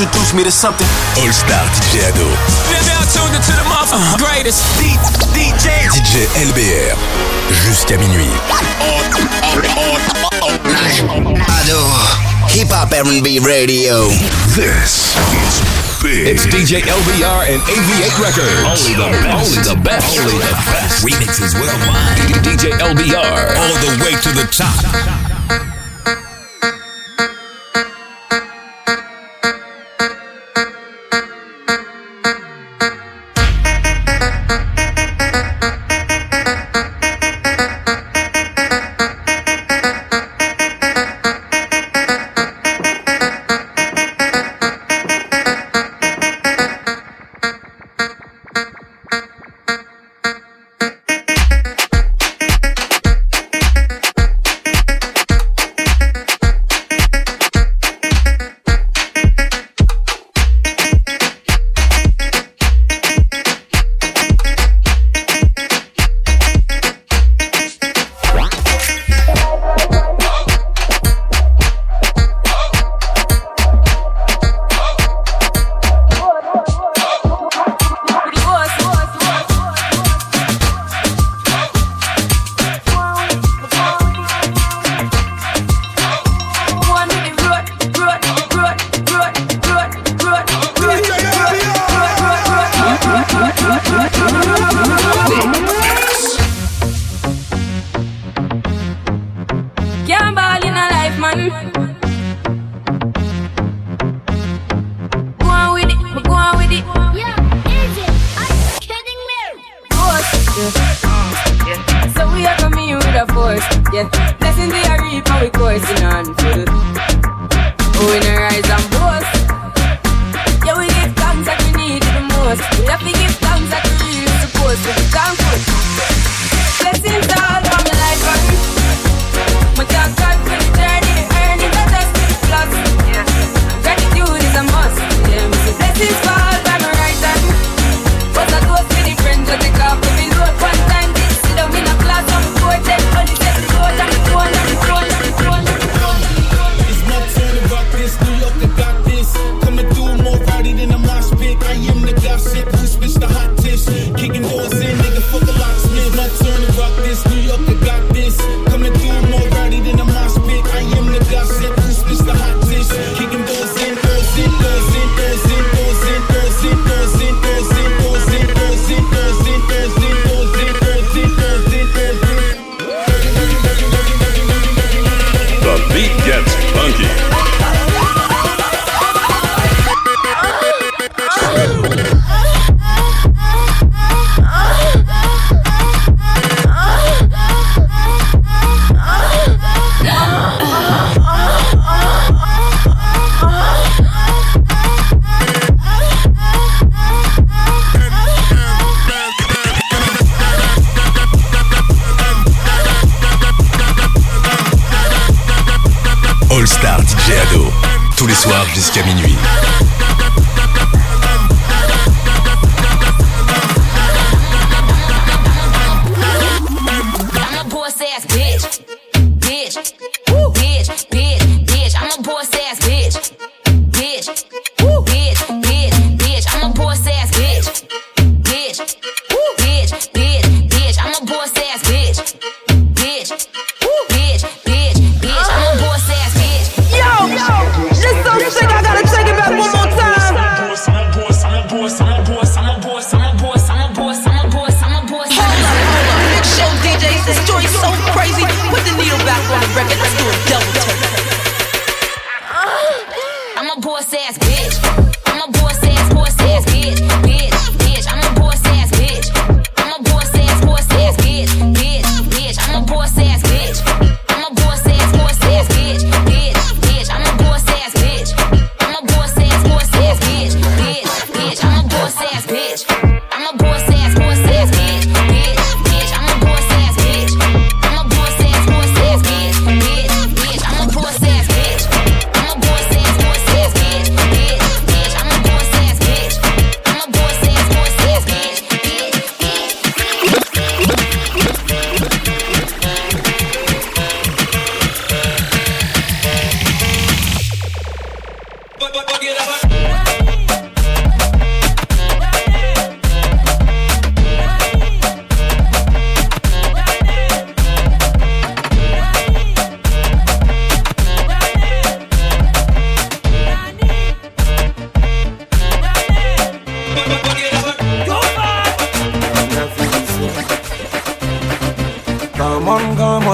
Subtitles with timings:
[0.00, 0.86] introduce me to something.
[1.22, 2.26] All Star DJ Ado.
[2.90, 4.58] Now tuned into the motherfucking greatest.
[4.82, 6.98] DJ DJ LBR.
[7.62, 8.26] Jusqu'à minuit.
[11.46, 11.78] Ado.
[12.48, 14.08] Hip Hop R&B Radio.
[14.56, 15.62] This is
[16.02, 16.26] big.
[16.26, 18.50] It's DJ LBR and AV8 Records.
[18.66, 19.46] Only the best.
[19.46, 20.18] Only the best.
[20.18, 21.04] Only the best.
[21.04, 22.18] Remixes worldwide.
[22.42, 23.56] DJ LBR.
[23.56, 25.73] All the way to the top.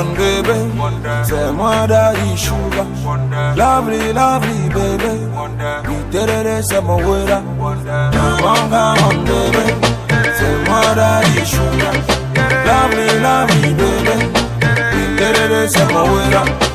[0.01, 0.57] one baby.
[1.29, 2.87] Say mother is sugar.
[3.57, 5.13] Lovely, lovely baby.
[5.89, 7.43] We did it some weather.
[8.43, 9.65] Bonga one baby.
[10.39, 11.95] Say mother is sugar.
[12.69, 14.17] Lovely, lovely baby.
[14.95, 16.70] We did it some weather.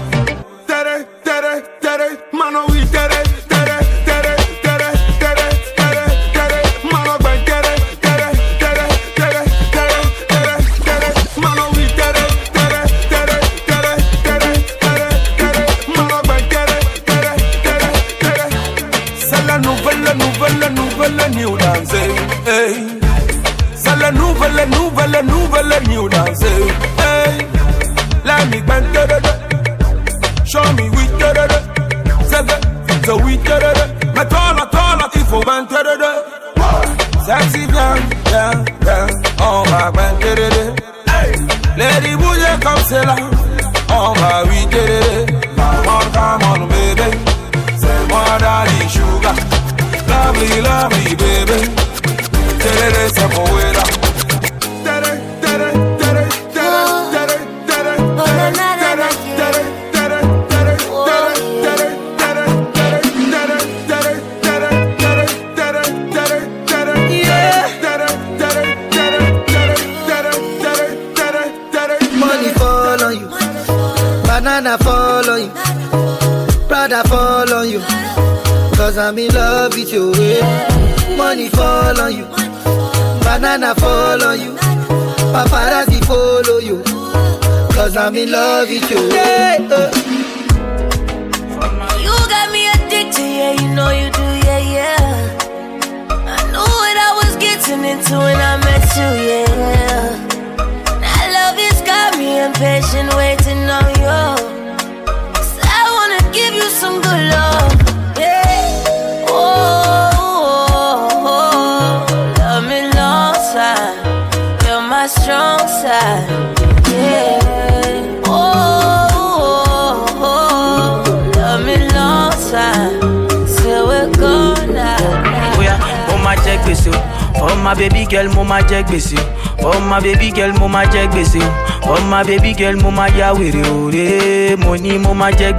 [129.62, 131.39] For my baby girl, mo ma jẹ gbèsè.
[131.86, 133.89] For oh, my baby girl, mo ma ya wèrè o.
[133.94, 135.54] Re, mo ní mo ma jẹ.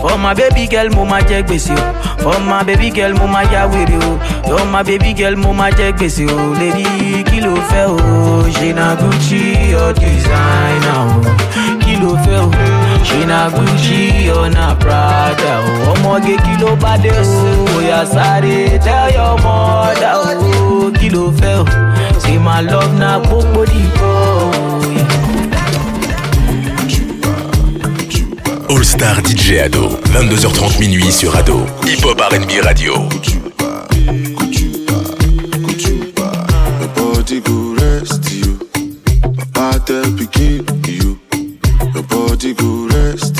[0.00, 1.74] For oh, my baby girl, mo ma jẹ gbèsè.
[2.22, 4.18] For my baby girl, mo ma ya wèrè o.
[4.48, 6.26] For my baby girl, mo ma jẹ gbèsè.
[6.58, 8.42] Lady, kí ló fẹ́ o?
[8.50, 11.20] Ṣé na Gucci or designer o?
[11.82, 12.89] Kí ló fẹ́ o?
[13.26, 15.92] Na Gucci na Prada o?
[15.92, 17.76] Ọmọge kí ló bá dé o?
[17.78, 20.90] Oya sáré tell your mother o.
[20.98, 21.64] Kí ló fẹ́ o?
[22.20, 24.50] Say my love na gbogbo dìbò o.
[28.74, 31.66] All Star DJ Ado, 22h30 minuit sur Ado.
[31.86, 33.08] Hip Hop RB Radio.
[36.96, 38.58] Body go rest you.
[39.54, 39.78] My
[43.16, 43.39] first.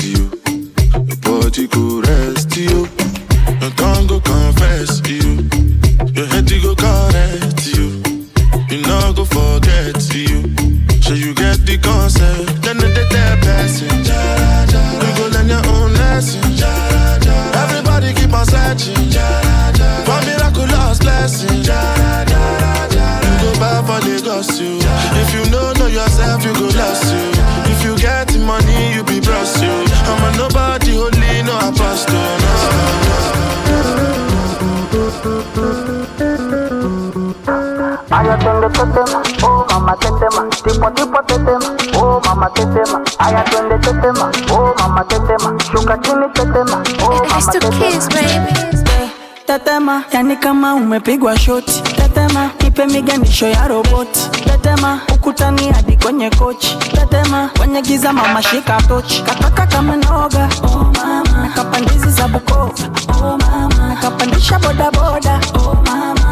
[38.85, 43.01] Tetema, oh mama tetema, tipo tipo tetema, oh mama tetema.
[43.19, 48.47] Aya twende tetema, oh mama tetema, shuka chini tetema, oh mama tetema.
[49.45, 51.81] Tetema, yani kama umepigwa shoti.
[51.81, 54.29] Tetema, ipe miganisho ya roboti.
[54.45, 56.77] Tetema, ukutani hadi kwenye kochi.
[56.77, 59.21] Tetema, kwenye giza mama shika tochi.
[59.23, 61.23] Kataka kama noga, oh mama.
[61.43, 62.73] Nakapandizi za Bukoba,
[63.23, 63.87] oh mama.
[63.89, 65.70] Nakapandisha bodaboda, oh.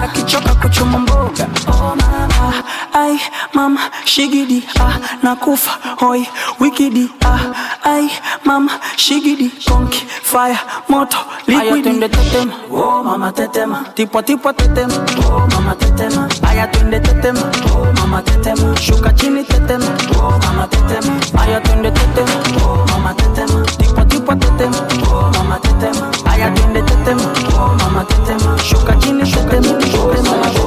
[0.03, 2.63] Akichoka kuchuma mboga, oh mama.
[2.93, 3.19] Ai,
[3.53, 6.27] mama, shigidi, ah, nakufa, hoi,
[6.59, 7.39] wikidi, ah.
[7.83, 8.09] Ai,
[8.45, 10.57] mama, shigidi, konki, fire,
[10.89, 11.89] moto, liquidi.
[11.89, 14.93] Aya, tetema, oh mama tetema, tipo tipo tetema,
[15.25, 16.27] oh mama tetema.
[16.49, 17.41] Aya twende tetema,
[17.75, 18.75] oh mama tetema.
[18.77, 19.85] Shuka chini tetema,
[20.17, 21.13] oh mama tetema.
[21.41, 22.31] Aya twende tetema,
[22.65, 23.65] oh mama tetema.
[24.31, 25.59] Oh mama.
[26.29, 26.81] Aya twende
[27.53, 28.05] oh mama.
[28.59, 30.59] Shuka chini oh.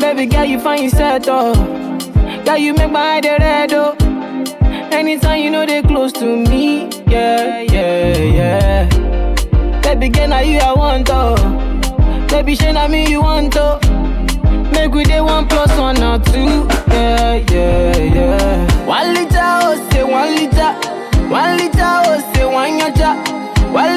[0.00, 1.54] Baby girl, you find yourself though.
[2.44, 3.94] Girl, you make my eye red, oh.
[4.90, 9.80] Anytime you know they close to me, yeah, yeah, yeah.
[9.82, 11.36] Baby, girl, now you I want, oh.
[12.28, 13.78] Baby, shey na me you want, oh.
[14.72, 17.91] Make we dey one plus one or two, yeah, yeah.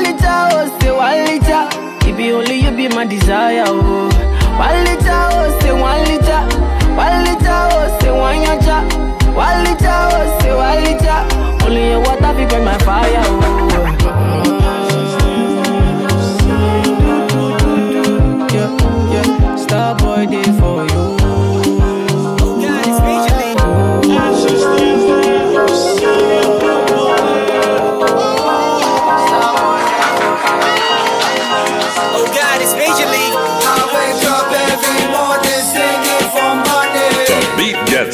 [0.04, 0.92] Liter, oh, say
[1.28, 1.64] liter.
[2.10, 4.10] It be only you be my desire, oh.
[4.86, 5.72] Liter, oh, say.
[6.96, 8.78] One liter, oh, say one yacha.
[9.36, 10.54] One liter, oh, say
[10.86, 11.66] liter.
[11.66, 14.86] Only your water fi burn my fire, oh.
[18.54, 18.70] Yeah,
[19.14, 19.56] yeah.
[19.58, 19.96] Star
[20.26, 20.75] day for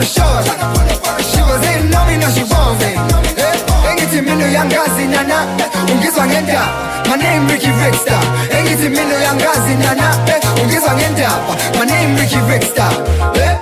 [0.00, 2.96] on the shore She was hating on me, now she want me
[3.36, 5.46] Eh, engithi mina uyangazi nana
[5.92, 6.68] ungizwa ngendaba.
[7.08, 8.22] My name Ricky Rickstar
[8.58, 11.56] engithi mina uyangazi nana eh, ungizwa ngendaba.
[11.78, 12.92] My name Ricky Rickstar
[13.34, 13.56] eh,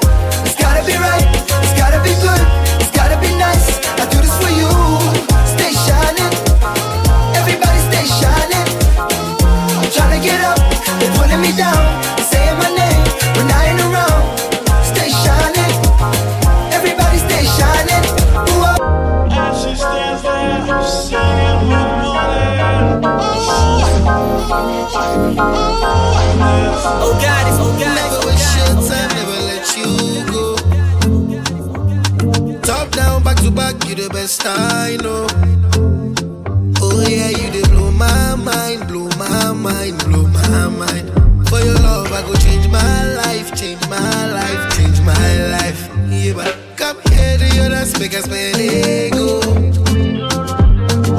[47.99, 49.40] make us spend ego.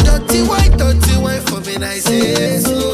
[0.04, 2.92] Dirty white, dirty white for me, I say so.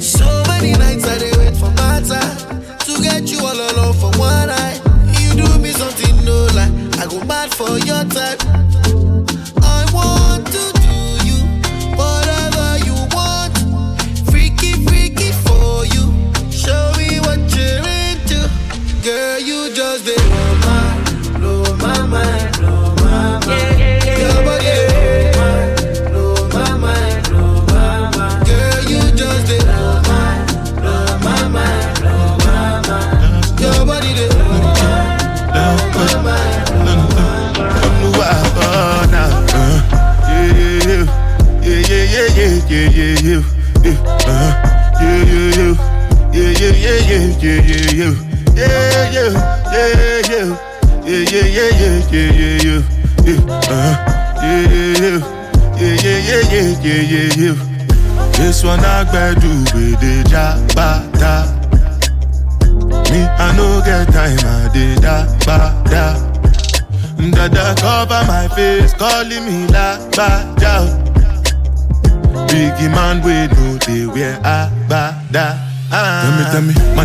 [0.00, 4.10] So many nights I dey wait for my time to get you all alone for
[4.18, 4.80] one night.
[5.20, 6.70] You do me something no lie,
[7.02, 8.40] I go mad for your type.
[70.22, 70.30] La
[70.62, 70.86] ba.
[72.48, 75.46] Biggie man, we know they wear a ba da.
[75.90, 77.04] Tell me, tell me, ah, my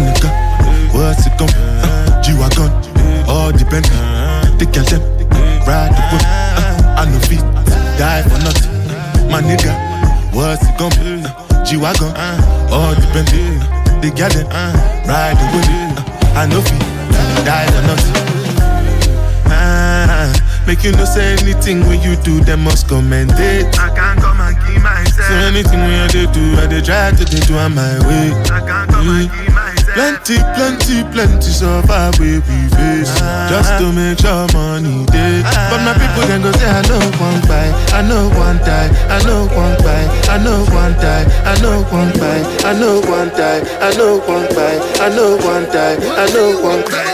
[21.67, 23.67] anything when you do, them must commend it.
[23.77, 25.27] I can't come and keep myself.
[25.27, 28.31] So anything when I do, I dey try to dey do on my way.
[28.47, 29.45] I can't come and mm.
[29.45, 29.93] keep myself.
[29.97, 33.47] Plenty, plenty, plenty suffer we we face ah.
[33.51, 35.41] just to make sure money day.
[35.43, 35.67] Ah.
[35.71, 39.19] But my people then go say I know one buy, I know one die, I
[39.27, 43.59] know one buy, I know one die, I know one buy, I know one die,
[43.83, 47.06] I know one buy, I know one die, I know one buy.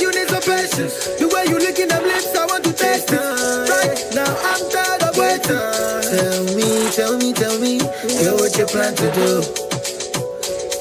[0.00, 1.18] You need some patience.
[1.18, 3.20] The way you licking them lips, I want to taste it.
[3.68, 5.56] Right now, I'm tired of waiting.
[6.16, 7.78] tell me, tell me, tell me,
[8.22, 9.42] girl, what you plan to do?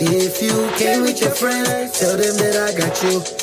[0.02, 3.39] If you came with your friends, tell them that I got you.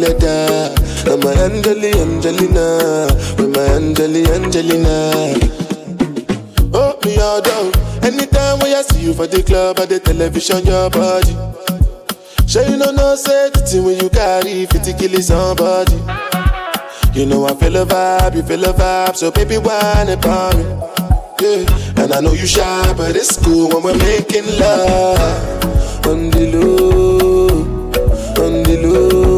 [0.00, 0.74] Leather.
[1.06, 5.34] I'm a Angelina, Angelina, with my Angelina, Angelina.
[6.72, 7.72] Oh, me all down.
[8.02, 11.36] Anytime when I see you for the club or the television, your body.
[12.50, 15.94] Sure you know no safety when you carry 50 kill somebody.
[17.14, 20.64] You know I feel a vibe, you feel a vibe, so baby whine about me.
[21.40, 26.06] Yeah, and I know you shy, but it's cool when we're making love.
[26.06, 27.48] On the low,
[28.44, 29.29] on the low,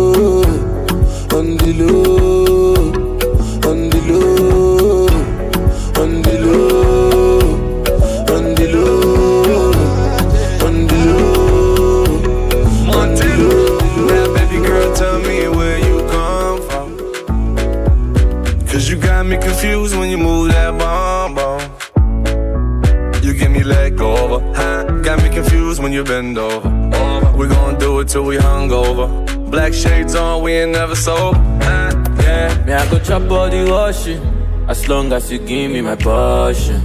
[25.92, 26.68] when you bend over.
[26.96, 27.36] over.
[27.36, 29.06] We gon' do it till we hungover.
[29.50, 31.38] Black shades on, we ain't never sober.
[31.62, 31.90] Huh?
[32.22, 32.64] Yeah.
[32.64, 34.22] Me, I go chop all the washing.
[34.68, 36.80] As long as you give me my passion.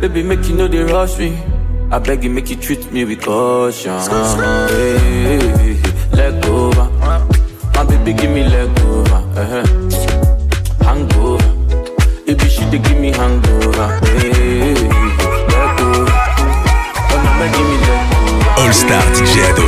[0.00, 1.36] Baby, make you know they rush me.
[1.90, 3.98] I beg you, make you treat me with caution.
[3.98, 6.16] Hey, hey, hey, hey.
[6.16, 6.88] Leg over.
[7.74, 9.02] My baby, give me let go.
[9.02, 9.85] Uh-huh.
[18.86, 19.64] Star DJ Ado.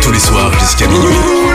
[0.00, 1.04] Tous les soirs jusqu'à minuit.
[1.06, 1.50] Oh.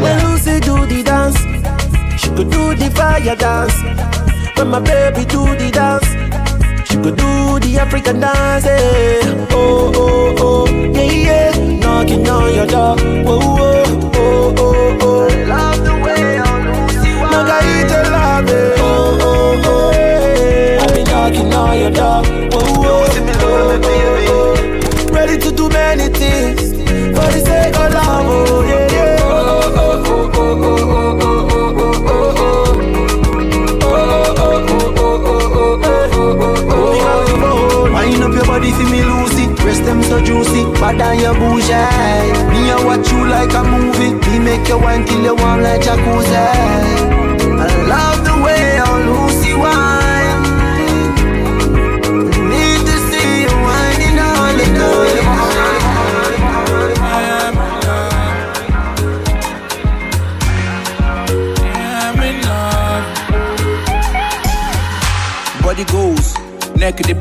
[0.00, 1.38] When Lucy do the dance,
[2.20, 3.76] she could do the fire dance.
[4.56, 6.08] When my baby do the dance,
[6.88, 8.66] she could do the African dance.
[8.66, 9.46] eh.
[9.52, 11.52] Oh, oh, oh, yeah.
[11.78, 15.01] Knocking on your oh, oh, oh.
[21.72, 22.22] On your oh.
[25.10, 26.72] Ready to do many things
[27.16, 28.26] for the sake of love.
[28.26, 28.91] Oh, yeah,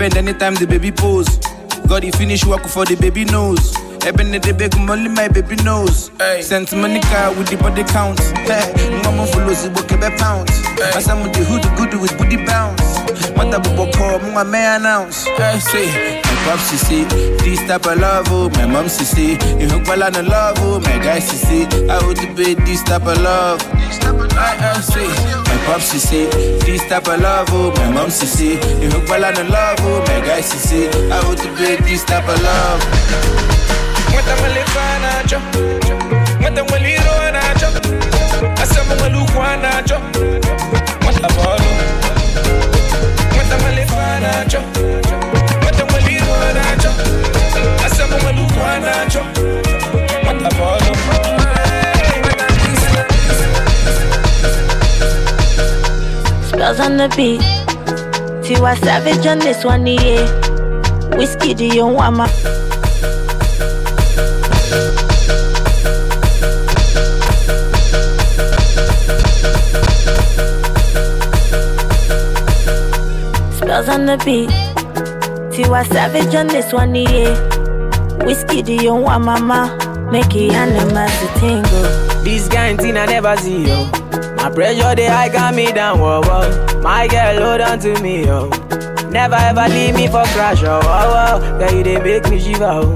[0.02, 1.30] neck anytime the baby pose.
[1.88, 3.76] Got the finish work for the baby nose.
[4.04, 6.10] Eben the big money my baby knows.
[6.42, 8.20] Sent Monica with the body count.
[8.50, 10.52] Hey, mama follows the book a pounds.
[10.96, 12.82] I some with the hood good with booty bounce.
[13.38, 15.26] Mata bubo call, mama may announce.
[15.38, 17.04] Hey, say, my pops she see,
[17.46, 20.58] this type of love, oh, my mom she see, you hook well on the love,
[20.62, 23.62] oh, my guys she see, I would debate this type of love.
[24.34, 25.06] I, I say,
[25.68, 26.26] my pops see,
[26.66, 30.00] this type of love, oh, my mom see, you hook well on the love, oh,
[30.08, 32.82] my guys see, I would debate this type of love.
[34.12, 34.36] Mwete
[35.02, 35.42] nacho
[36.42, 37.68] Mwete mweliro nacho
[38.64, 40.00] Asema mwelukwa nacho
[41.04, 41.64] Mwete bolo
[43.36, 44.62] Mwete mwelifa nacho
[45.64, 46.90] Mwete mweliro nacho
[47.86, 49.26] Asema mwelukwa nacho
[56.62, 57.42] Spells on the beat.
[58.46, 60.30] Tiwa Savage on this one, yeah.
[61.18, 62.28] Whiskey, do you want my?
[73.58, 74.52] Spells on the beat.
[75.50, 78.24] Tiwa Savage on this one, yeah.
[78.24, 79.76] Whiskey, do you want mama?
[80.12, 82.24] Make it animals to tingle.
[82.24, 84.01] This kind thing I never see, yo.
[84.42, 86.82] My pressure, they high got me down, whoa, whoa.
[86.82, 88.50] My girl, hold on to me, yo.
[89.10, 91.60] Never ever leave me for crash, oh, oh, oh.
[91.60, 92.96] Girl, you they make me shiver, oh.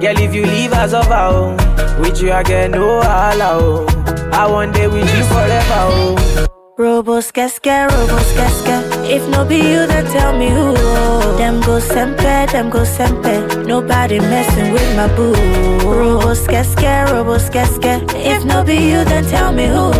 [0.00, 1.56] Girl, if you leave us over, oh.
[2.00, 4.30] With you, I get no allow, oh.
[4.32, 6.49] I want day with you forever, oh.
[6.80, 8.80] Robos casca, robos casca.
[9.04, 10.72] If no be you, then tell me who.
[11.36, 13.66] Them go sempe, them go sempe.
[13.66, 15.34] Nobody messing with my boo.
[15.84, 18.00] Robos casca, robos casca.
[18.16, 19.92] If no be you, then tell me who.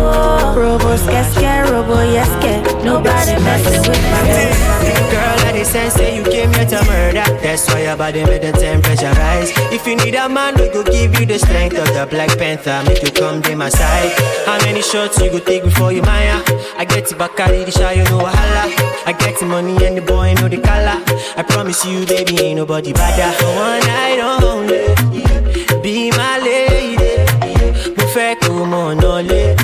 [0.57, 2.63] Robos casca, robo yeske.
[2.83, 4.81] Nobody messing with my boo.
[5.11, 6.30] Girl, I sense you
[7.61, 9.51] That's why your body made the temperature rise.
[9.71, 12.81] If you need a man, we go give you the strength of the Black Panther.
[12.87, 14.11] Make you come to my side.
[14.47, 16.41] How many shots you go take before you mire?
[16.75, 18.65] I get the back the shy, you know wahala.
[19.05, 20.97] I get the money and the boy know the color.
[21.37, 23.29] I promise you, baby, ain't nobody better.
[23.45, 26.81] One night only, be my lady.
[28.71, 29.60] Mọ̀ náà lé.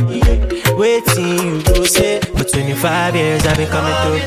[0.77, 4.21] Waiting you go say, for 25 years I've been coming through.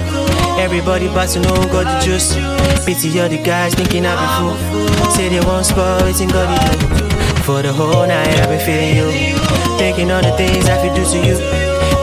[0.59, 2.35] Everybody but to know got the juice.
[2.85, 5.11] Pity all the guys thinking I've been fool.
[5.13, 6.87] Say they won't spoil, waiting God you do.
[7.47, 9.39] For the whole night I've been feeling you.
[9.79, 11.39] Thinking all the things I could do to you.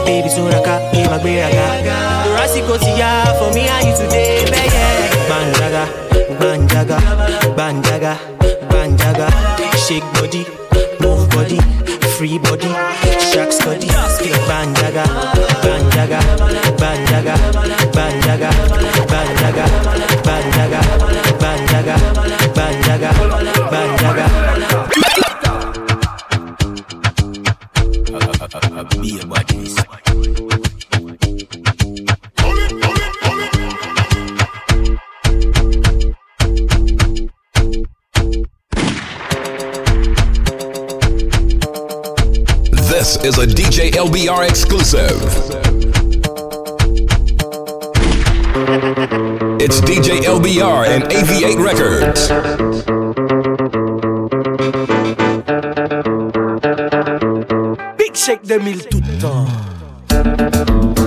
[0.08, 1.44] Baby, soon I got in my beer.
[1.52, 4.80] The Rossi go to ya for me and you today, baby.
[5.28, 5.84] Banjaga,
[6.40, 6.98] banjaga,
[7.52, 8.16] banjaga,
[8.72, 9.28] banjaga.
[9.76, 10.48] Shake body,
[11.04, 11.60] move body,
[12.18, 12.66] free body,
[13.30, 13.86] shack study.
[14.48, 15.04] Banjaga,
[15.62, 16.20] banjaga,
[16.80, 17.34] banjaga,
[17.94, 18.50] banjaga,
[19.12, 19.66] banjaga,
[20.26, 20.80] banjaga,
[21.38, 21.96] banjaga,
[22.56, 23.10] banjaga,
[23.70, 24.26] banjaga.
[29.00, 29.87] Be a badness.
[43.28, 45.20] Is a DJ LBR exclusive.
[49.60, 52.28] It's DJ LBR and AV8 Records.
[57.98, 60.97] Big Shake 2000 tout le temps.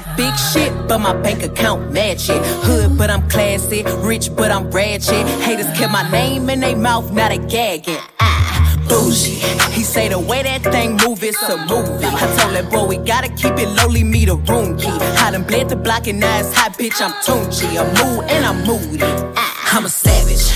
[0.00, 2.40] Talk big shit, but my bank account match it.
[2.64, 3.82] Hood, but I'm classy.
[3.82, 5.26] Rich, but I'm ratchet.
[5.40, 7.98] Haters kept my name in their mouth, not a gagging.
[8.20, 9.40] Ah, bougie.
[9.72, 12.04] He say the way that thing move, it's a movie.
[12.04, 14.88] I told that boy we gotta keep it lowly, me the room key.
[14.88, 17.00] I done bled the block and now it's hot, bitch.
[17.00, 17.66] I'm Tunchi.
[17.78, 19.02] I'm mood and I'm moody.
[19.36, 20.52] Ah, I'm a savage.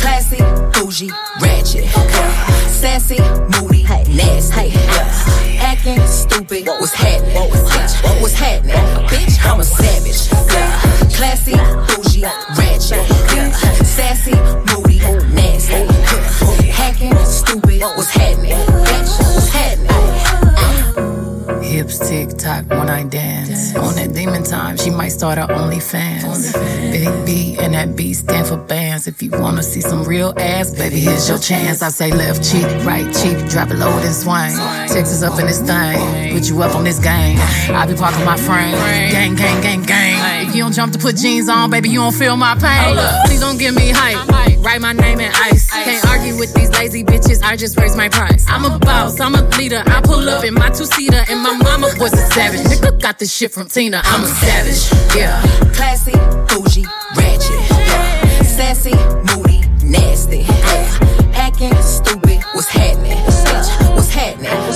[0.00, 0.38] Classy,
[0.72, 1.84] bougie, ratchet.
[2.70, 3.18] Sassy,
[3.50, 5.55] moody, nasty.
[5.86, 6.66] Acting stupid.
[6.66, 7.36] What's happening?
[7.36, 8.74] Bitch, what's happening?
[9.06, 10.28] Bitch, I'm a savage.
[11.14, 12.22] Classy, bougie,
[12.58, 13.06] ratchet.
[13.86, 14.32] Sassy,
[21.98, 23.74] tick tock when I dance.
[23.76, 26.52] On that demon time, she might start her OnlyFans.
[26.92, 29.06] Big B and that B stand for bands.
[29.06, 31.82] If you wanna see some real ass, baby, here's your chance.
[31.82, 34.56] I say left cheek, right cheek, drop it low and swing.
[34.88, 37.38] Texas up in this thing, put you up on this game.
[37.70, 38.72] I be parking my frame,
[39.12, 40.15] gang, gang, gang, gang.
[40.56, 42.96] You don't jump to put jeans on, baby, you don't feel my pain.
[43.26, 44.16] Please don't give me hype.
[44.64, 45.70] Write my name in ice.
[45.70, 47.42] Can't argue with these lazy bitches.
[47.42, 48.46] I just raise my price.
[48.48, 49.82] I'm a boss, I'm a leader.
[49.84, 52.60] I pull up in my two seater, and my mama was a savage.
[52.60, 54.00] Nigga got this shit from Tina.
[54.02, 55.14] I'm a savage.
[55.14, 55.42] Yeah.
[55.74, 56.12] Classy,
[56.48, 57.50] bougie, ratchet.
[57.50, 58.42] Yeah.
[58.42, 58.94] Sassy,
[59.28, 60.38] moody, nasty.
[60.38, 61.32] Yeah.
[61.34, 62.40] Hacking, stupid.
[62.54, 63.18] What's happening?
[63.94, 64.75] What's happening?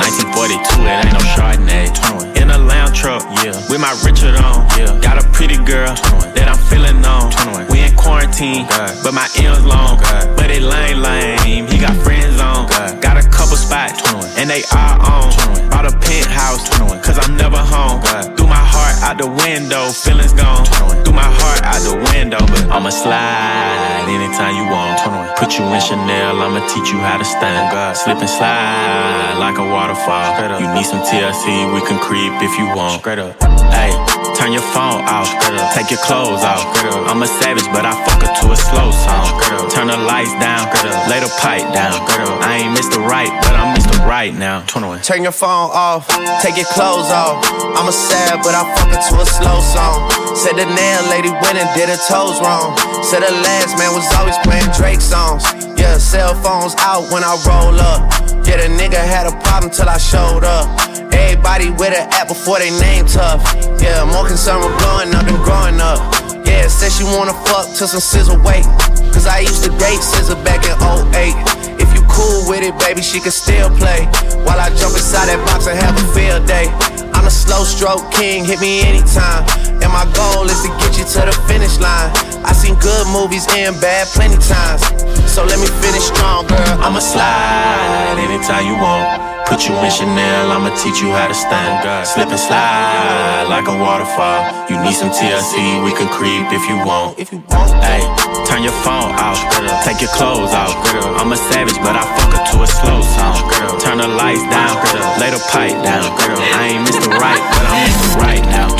[0.00, 1.86] 1942, it ain't no Chardonnay.
[1.94, 2.36] 21.
[2.40, 3.54] In a lounge truck, yeah.
[3.70, 4.90] With my Richard on, yeah.
[5.00, 6.34] Got a pretty girl 21.
[6.34, 7.30] that I'm feeling on.
[7.30, 7.70] 21.
[7.70, 8.92] We in quarantine, oh, God.
[9.02, 9.98] but my M's long.
[9.98, 10.36] Oh, God.
[10.36, 11.66] But it lame, lame.
[11.68, 12.66] He got friends on.
[12.66, 13.02] Oh, God.
[13.02, 14.30] Got a couple spots, 21.
[14.38, 15.30] and they are on.
[15.62, 15.70] 21.
[15.70, 17.00] Bought a penthouse, 21.
[17.02, 18.02] cause I'm never home.
[18.36, 20.64] Threw my heart out the window, feelings gone.
[20.66, 21.04] 21.
[21.04, 24.98] Threw my heart out the window, but I'ma slide anytime you want.
[25.02, 25.36] 21.
[25.36, 27.96] Put you in Chanel, I'ma teach you how to stand.
[27.96, 30.60] Slip and slide like a waterfall.
[30.60, 33.00] You need some TLC, we can creep if you want.
[33.00, 33.40] Straight up.
[33.72, 33.90] Hey,
[34.34, 35.30] turn your phone off.
[35.74, 36.62] Take your clothes off.
[37.08, 39.26] I'm a savage, but I fuck her to a slow song.
[39.70, 40.68] Turn the lights down.
[41.08, 41.94] Lay the pipe down.
[42.42, 42.98] I ain't Mr.
[43.00, 44.04] Right, but I'm Mr.
[44.06, 44.64] Right now.
[44.66, 45.00] 21.
[45.02, 46.08] Turn your phone off,
[46.42, 47.44] take your clothes off.
[47.76, 50.10] I'm a sad, but I fuck it to a slow song.
[50.36, 52.76] Said the nail lady went and did her toes wrong.
[53.02, 55.44] Said the last man was always playing Drake songs.
[55.84, 58.08] Yeah, cell phones out when I roll up.
[58.48, 60.64] Yeah, the nigga had a problem till I showed up.
[61.12, 63.44] Everybody with an app before they name tough.
[63.84, 66.00] Yeah, more concerned with blowing up than growing up.
[66.48, 68.64] Yeah, said she wanna fuck till some SZA wait.
[69.12, 70.72] Cause I used to date SZA back in
[71.12, 71.83] 08.
[72.14, 74.06] Cool with it, baby, she can still play.
[74.46, 76.70] While I jump inside that box and have a field day.
[77.10, 79.42] I'm a slow stroke king, hit me anytime.
[79.82, 82.14] And my goal is to get you to the finish line.
[82.46, 84.86] I seen good movies and bad plenty times.
[85.26, 86.78] So let me finish strong, girl.
[86.78, 89.33] I'ma slide anytime you want.
[89.44, 91.84] Put you in Chanel, I'ma teach you how to stand.
[92.06, 94.40] Slip and slide like a waterfall.
[94.72, 97.18] You need some TLC, we can creep if you want.
[97.20, 98.02] If you want, hey,
[98.48, 99.38] turn your phone off.
[99.84, 100.72] Take your clothes off.
[100.88, 101.20] Girl.
[101.20, 103.36] I'm a savage, but I fuck her to a slow song.
[103.84, 104.74] Turn the lights down,
[105.20, 106.08] lay the pipe down.
[106.18, 106.40] Girl.
[106.40, 107.12] I ain't Mr.
[107.12, 108.08] Right, but I'm Mr.
[108.24, 108.72] Right now.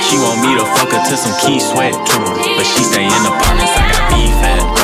[0.00, 3.30] She want me to fuck her to some Keith Sweat, but she stay in the
[3.30, 3.76] apartments.
[3.76, 4.79] I got beef at.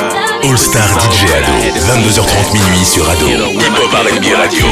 [0.47, 3.27] All Star DJ Ado, 22h30 minuit sur Ado.
[3.27, 4.65] Hip Hop R&B Radio.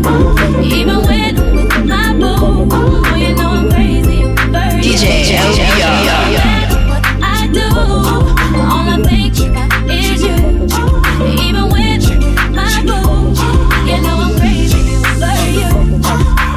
[0.00, 1.36] DJ Even with
[1.88, 2.12] my
[3.18, 3.68] you know I'm
[14.38, 14.78] crazy
[15.58, 16.47] you.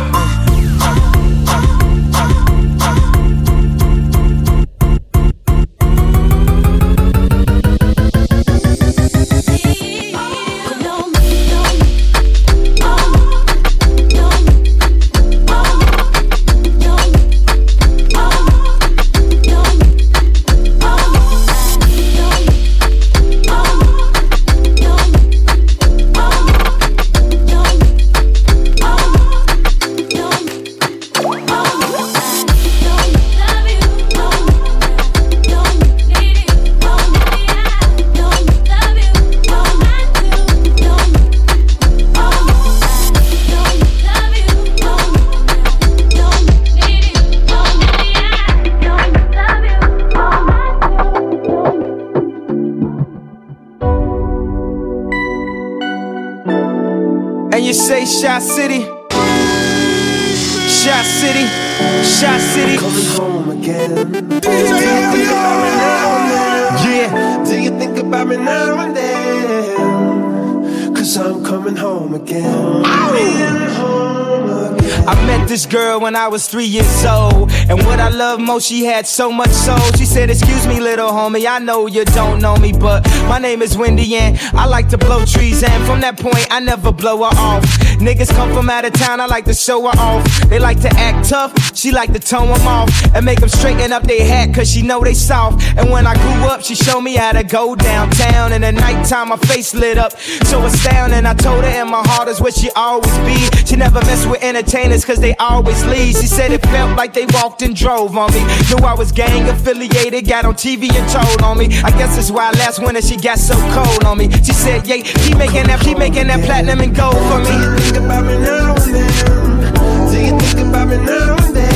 [76.11, 77.49] When I was three years old.
[77.69, 79.79] And what I love most, she had so much soul.
[79.95, 83.61] She said, Excuse me, little homie, I know you don't know me, but my name
[83.61, 85.63] is Wendy and I like to blow trees.
[85.63, 87.63] And from that point, I never blow her off.
[88.01, 90.25] Niggas come from out of town, I like to show her off.
[90.49, 92.89] They like to act tough, she like to tone them off.
[93.15, 95.63] And make them straighten up their hat, cause she know they soft.
[95.77, 98.53] And when I grew up, she showed me how to go downtown.
[98.53, 101.25] And at nighttime, my face lit up, so astounding.
[101.25, 103.35] I told her, and my heart is where she always be.
[103.65, 106.15] She never mess with entertainers, cause they always leave.
[106.15, 108.41] She said it felt like they walked and drove on me.
[108.69, 111.65] Knew I was gang affiliated, got on TV and told on me.
[111.83, 114.29] I guess that's why last winter she got so cold on me.
[114.43, 117.49] She said, yeah, keep making that, keep making that platinum and gold for me.
[117.49, 120.11] Do you think about me now and then?
[120.11, 121.70] Do you think about me now and then?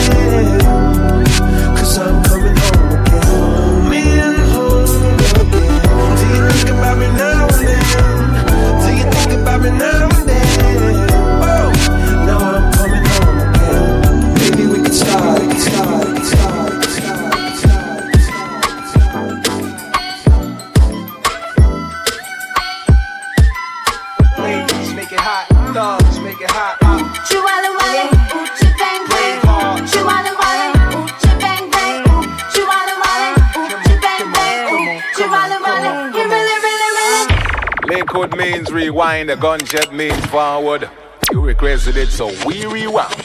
[9.65, 10.14] You think
[38.75, 40.89] rewind, a gunshot means forward.
[41.31, 43.24] You requested it, so we rewound.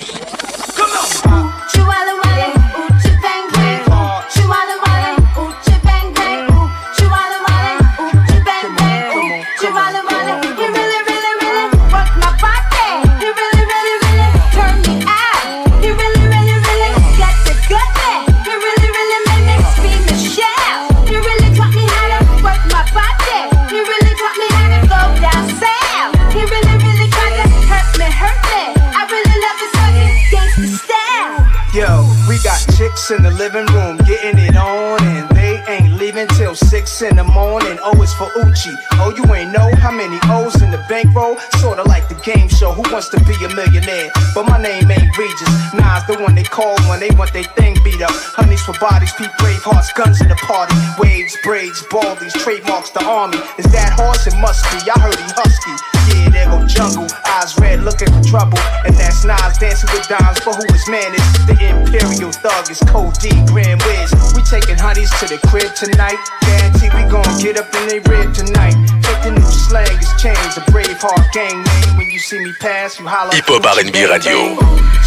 [32.90, 37.16] Chicks in the living room getting it on, and they ain't leaving till six in
[37.16, 37.78] the morning.
[37.82, 38.72] Oh, it's for Uchi.
[38.94, 41.36] Oh, you ain't know how many O's in the bankroll?
[41.58, 42.72] Sorta like the game show.
[42.72, 44.10] Who wants to be a millionaire?
[44.34, 45.74] But my name ain't Regis.
[45.74, 48.12] Nas the one they call when they want their thing beat up.
[48.36, 50.74] Honeys for bodies, peak brave hearts, guns in the party.
[50.98, 53.38] Waves, braids, baldies, trademarks the army.
[53.58, 54.26] Is that horse?
[54.26, 54.90] It must be.
[54.90, 55.89] I heard he husky.
[56.20, 57.08] Yeah, there go jungle.
[57.24, 58.58] Eyes red, looking for trouble.
[58.84, 61.26] And that's Nas dancing with dimes for who his man is.
[61.48, 64.12] The Imperial Thug is Code D, Grand Wiz.
[64.36, 66.20] We taking honeys to the crib tonight.
[66.44, 68.76] Guarantee we gon' get up in they rib tonight.
[69.00, 70.58] Take the new slang, it's changed.
[70.60, 71.96] A brave heart gang name.
[71.96, 73.32] When you see me pass, you holler.
[73.32, 74.56] Hip Hop R&B Radio.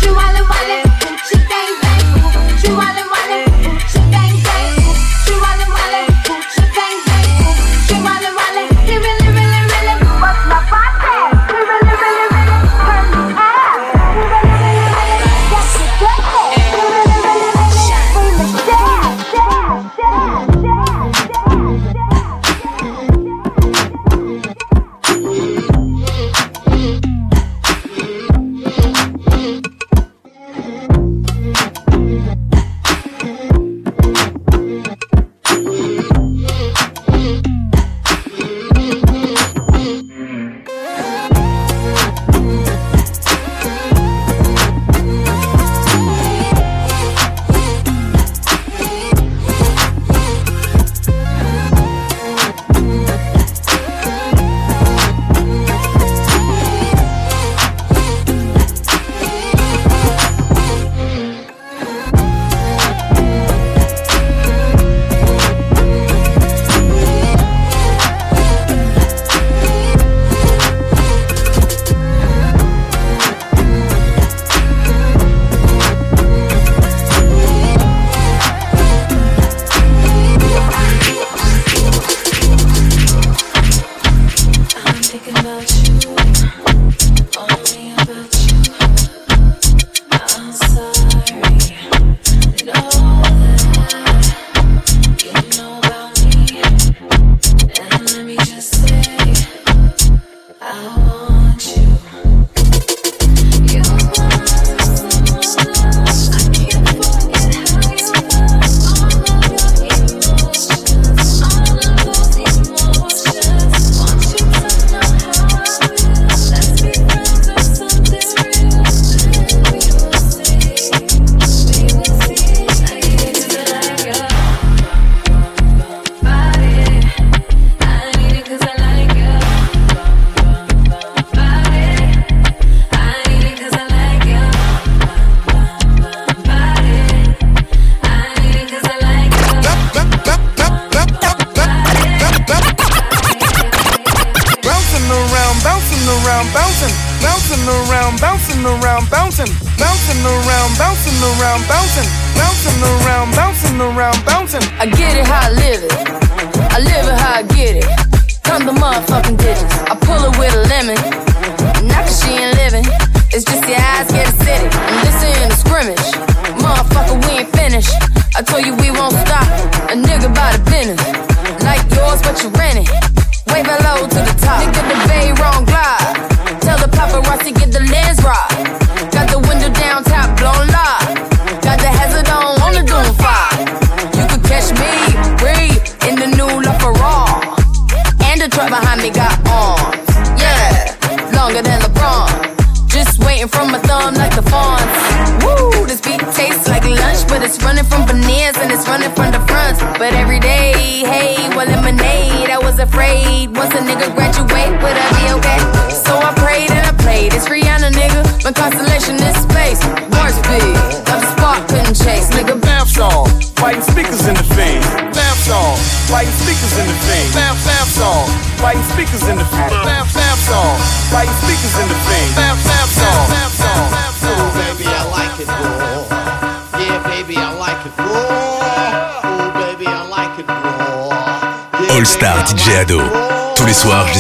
[0.02, 2.06] Chihuahua Wale, ooh, chibang bang.
[2.18, 4.23] Ooh, Chihuahua Wale, ooh, chibang bang.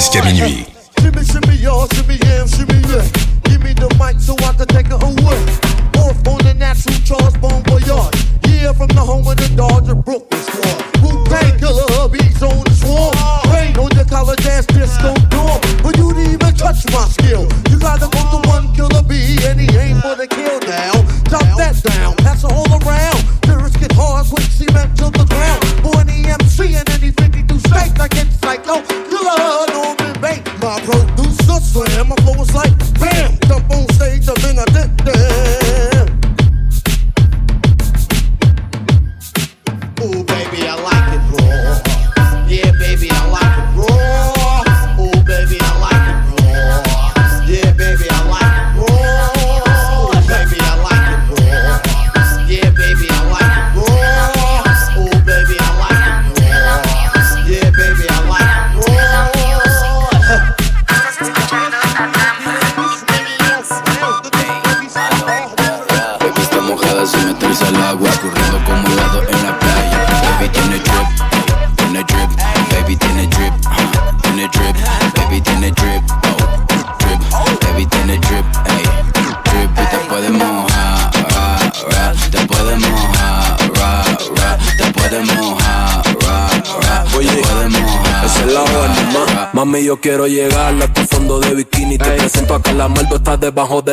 [0.04, 0.73] jusqu'à minuit.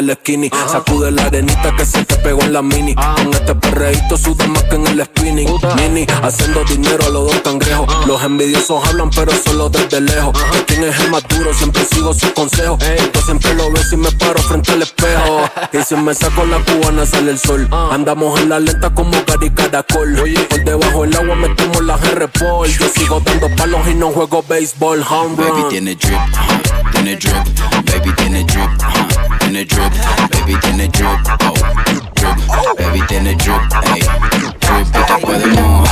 [0.01, 0.51] del skinny.
[0.71, 2.95] Sacude la arenita que se te pegó en la mini.
[2.95, 5.49] Con este perreíto suda más que en el spinning.
[5.77, 8.07] Mini, haciendo dinero a los dos cangrejos.
[8.07, 10.37] Los envidiosos hablan, pero solo desde lejos.
[10.67, 12.83] Quien es el más duro, siempre sigo sus consejos.
[12.83, 13.11] Ey.
[13.15, 15.51] Yo siempre lo veo si me paro frente al espejo.
[15.73, 17.69] y si me saco la cubana, sale el sol.
[17.91, 20.19] Andamos en la lenta como Gary Caracol.
[20.21, 20.41] Oye.
[20.41, 22.69] Por debajo del agua metemos la R-Ball.
[22.71, 25.05] Yo sigo dando palos y no juego béisbol.
[25.37, 26.91] Baby tiene drip, huh?
[26.93, 27.35] tiene drip.
[27.85, 29.10] Baby tiene drip.
[29.51, 29.93] in the drip,
[30.39, 31.55] everything drip, oh,
[32.15, 32.39] drip,
[32.79, 34.01] everything the drip, Hey,
[34.61, 35.91] drip it up the moon.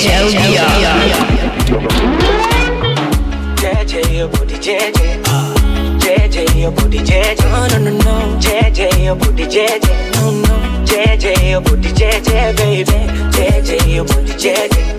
[0.00, 0.30] Joe
[3.56, 5.22] JJ, your booty, JJ.
[5.98, 7.42] JJ, your booty, JJ.
[7.50, 8.38] No, no, no, no.
[8.38, 10.14] JJ, your booty, JJ.
[10.14, 10.84] No, no.
[10.84, 12.92] JJ, your booty, JJ, baby.
[13.34, 14.98] JJ, your booty, JJ.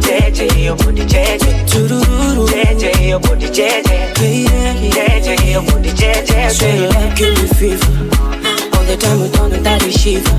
[0.00, 1.44] JJ, your booty, JJ.
[1.68, 4.14] JJ, your booty, JJ.
[4.94, 6.50] JJ, your booty, JJ.
[6.50, 7.92] Straight up, give me fever.
[8.72, 10.30] All the time we don't know that is shiver.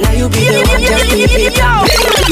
[0.00, 2.29] Now you be the one, just be the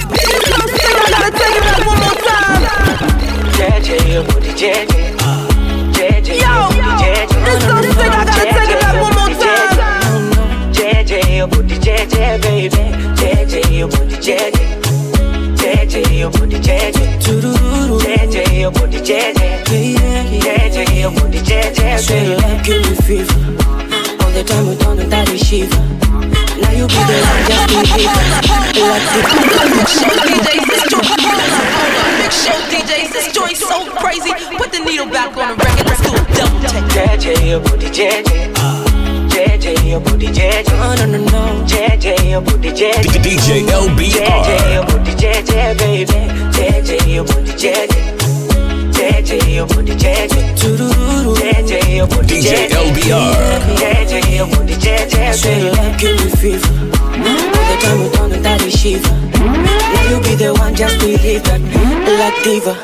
[3.58, 4.52] JJ, your body
[7.42, 10.70] This song I gotta take it back one more time.
[10.72, 12.76] JJ, your booty JJ, baby.
[13.18, 14.54] JJ, your booty JJ.
[15.58, 17.18] JJ, your booty JJ.
[17.98, 19.64] JJ, your booty JJ.
[19.66, 21.98] JJ, your booty JJ.
[21.98, 22.78] Say you like you.
[24.22, 25.82] All the time you don't know that you shiver.
[26.62, 28.22] Now you be the one just in fever.
[28.86, 30.38] Like the DJ,
[32.48, 34.32] show DJs, this joint so crazy.
[34.56, 35.86] Put the needle back on the record.
[35.86, 36.84] Let's do a double take.
[36.94, 38.54] JJ, your booty JJ.
[39.32, 40.66] JJ, your booty JJ.
[40.78, 41.64] No, no, no, no.
[41.64, 43.04] JJ, your booty JJ.
[43.24, 44.44] DJ LBR.
[44.44, 46.12] JJ, your booty JJ, baby.
[46.56, 48.17] JJ, your booty JJ.
[49.08, 50.28] JJ, your booty JJ.
[50.58, 53.60] JJ, your booty DJ LBR.
[53.80, 55.34] JJ, your booty JJ.
[55.34, 56.68] Swear your love give me fever.
[56.68, 59.08] All the time we that is shiver.
[59.40, 61.60] Now you be the one, just believe that.
[62.20, 62.74] Like diva,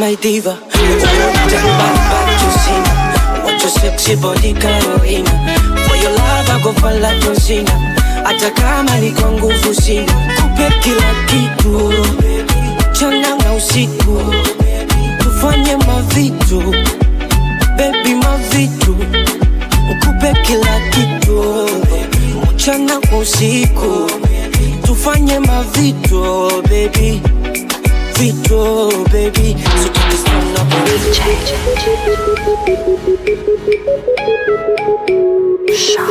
[0.00, 0.54] my diva.
[0.62, 2.46] Back, back to
[3.58, 5.30] your sexy body, Carolina.
[5.88, 7.74] For your love, I go for like Rosina.
[8.24, 8.96] Hata kama
[9.32, 11.92] nguvu sina, kupe kila kitu,
[12.90, 14.34] mchana na usiku,
[15.36, 16.60] tufanye mavitu,
[17.76, 18.94] bebi, mavitu,
[20.04, 21.44] kupe kila kitu,
[22.54, 24.10] mchana usiku,
[24.86, 26.22] tufanye mavitu,
[26.70, 27.20] bebi,
[28.18, 29.56] vitu, bebi
[35.76, 36.06] so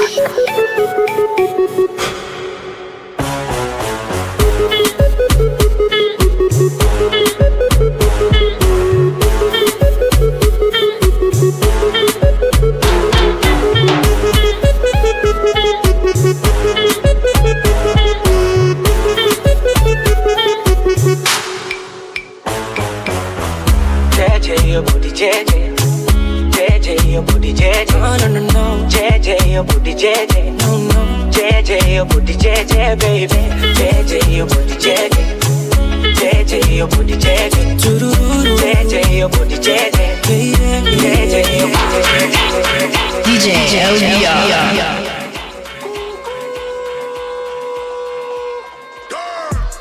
[25.25, 25.73] JJ.
[26.51, 27.95] JJ, your booty JJ.
[27.95, 28.87] Oh, no, no, no, no.
[28.87, 30.53] JJ, your booty JJ.
[30.59, 31.31] No, no.
[31.31, 33.33] JJ, your booty JJ, baby.
[33.73, 35.17] JJ, your booty JJ.
[36.13, 37.79] JJ, your booty JJ.
[37.81, 39.97] JJ, your booty JJ.
[40.21, 42.21] JJ, your booty JJ.
[43.25, 43.45] DJ
[43.81, 44.85] LBR.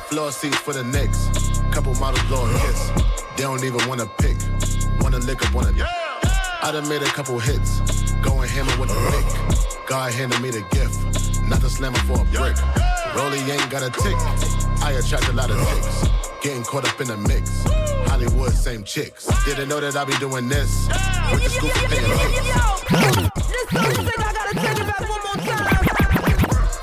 [0.09, 1.29] Floor seats for the Knicks.
[1.71, 2.89] Couple models blowing hits.
[3.37, 4.37] They don't even wanna pick.
[5.01, 5.73] Wanna lick up, wanna.
[6.63, 7.81] I done made a couple hits.
[8.23, 9.27] Going hammer with a pick.
[9.89, 10.99] God handed me the gift.
[11.49, 12.57] Not the slammer for a brick.
[13.15, 14.17] Rolly ain't got a tick.
[14.83, 16.09] I attract a lot of ticks.
[16.43, 17.65] Getting caught up in the mix.
[18.09, 19.27] Hollywood, same chicks.
[19.45, 20.89] Didn't know that I be doing this.
[21.33, 22.11] With the scoop for paying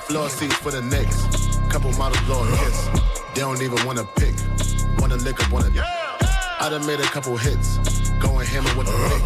[0.08, 1.26] Floor seats for the Knicks.
[1.72, 2.88] Couple models blowing hits.
[3.34, 4.36] They don't even wanna pick.
[5.00, 5.72] Wanna lick up, wanna.
[5.78, 7.91] I done made a couple hits.
[8.22, 9.24] Going hammer with a pick.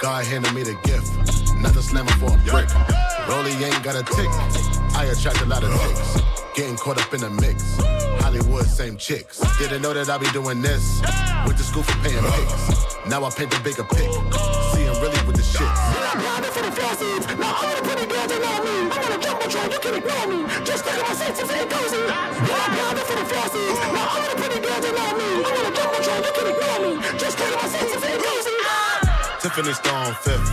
[0.00, 1.08] God handed me the gift.
[1.56, 2.68] Not the slammer for a brick.
[3.28, 4.28] Rolly ain't got a tick.
[4.94, 6.20] I attract a lot of ticks.
[6.54, 7.78] Getting caught up in the mix.
[8.22, 9.40] Hollywood, same chicks.
[9.58, 11.00] Didn't know that I be doing this.
[11.46, 12.84] With the school for paying pics.
[13.08, 14.12] Now I paint the bigger pic.
[14.72, 15.62] See, him really with the shit.
[15.62, 16.60] Yeah, I'm really with the
[25.48, 25.65] shit.
[29.40, 30.50] Tiffany Stone fifth.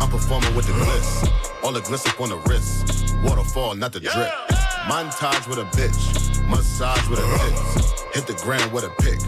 [0.00, 1.28] I'm performing with the bliss.
[1.62, 3.14] All the gliss up on the wrist.
[3.22, 4.30] Waterfall, not the drip.
[4.88, 6.48] Montage with a bitch.
[6.48, 8.02] Massage with a tits.
[8.14, 9.20] Hit the ground with a pick.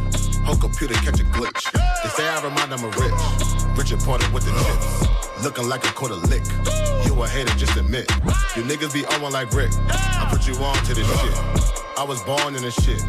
[0.44, 1.70] Whole computer catch a glitch.
[2.02, 3.12] They say I remind them of rich.
[3.76, 5.44] Richard Porter with the chips.
[5.44, 6.42] Looking like a quarter lick.
[7.04, 8.10] You a hater, just admit.
[8.56, 9.70] You niggas be on one like Rick.
[9.88, 11.34] I put you on to this shit.
[11.98, 13.02] I was born in this shit.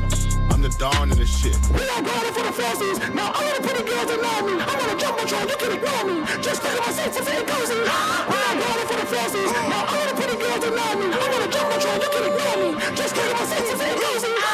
[0.52, 1.58] I'm the dawn in this shit.
[1.72, 2.98] We are going for the falsies.
[3.14, 4.54] Now all of the pretty girls know me.
[4.60, 6.16] I'm on a jump control, you can ignore me.
[6.41, 7.80] Just think of my sense if it cozy.
[7.80, 9.52] We are going for the falsies.
[9.70, 11.06] Now all of the pretty girls know me.
[11.14, 12.96] I'm on a jump control, you can ignore me.
[12.96, 14.24] Just think of my sense if it cozy.
[14.34, 14.53] Cachorra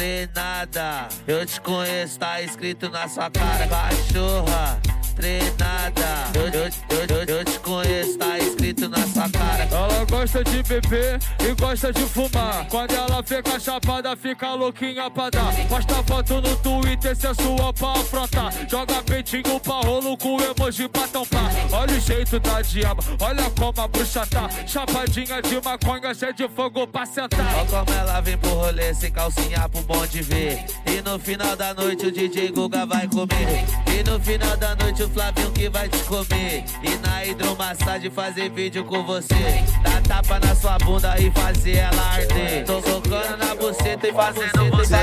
[0.00, 3.68] treinada, eu te conheço, tá escrito na sua cara.
[3.68, 4.80] Cachorra
[5.14, 6.30] treinada.
[6.34, 9.64] Eu, eu, eu, eu, eu te conheço, tá escrito na sua cara.
[9.70, 12.66] Ela gosta de beber e gosta de fumar.
[12.68, 15.52] Quando ela fica chapada, fica louquinha pra dar.
[15.68, 18.52] Posta foto no Twitter, se é sua pra afrontar.
[18.68, 21.50] Joga peitinho pra rolo com emoji pra tampar.
[21.72, 24.48] Olha o jeito da diaba, olha como a bruxa tá.
[24.66, 27.54] Chapadinha de maconha, cheia de fogo pra sentar.
[27.56, 30.64] Olha como ela vem pro rolê sem calcinha pro bom de ver.
[30.86, 33.64] E no final da noite o DJ Guga vai comer.
[33.86, 36.64] E no final da noite o Flavinho que vai te comer.
[36.82, 39.64] E na hidromassagem fazer vídeo com você.
[39.82, 42.66] Dar tapa na sua bunda e fazer ela arder.
[42.66, 44.96] Tô tocando na buceta e fazendo você.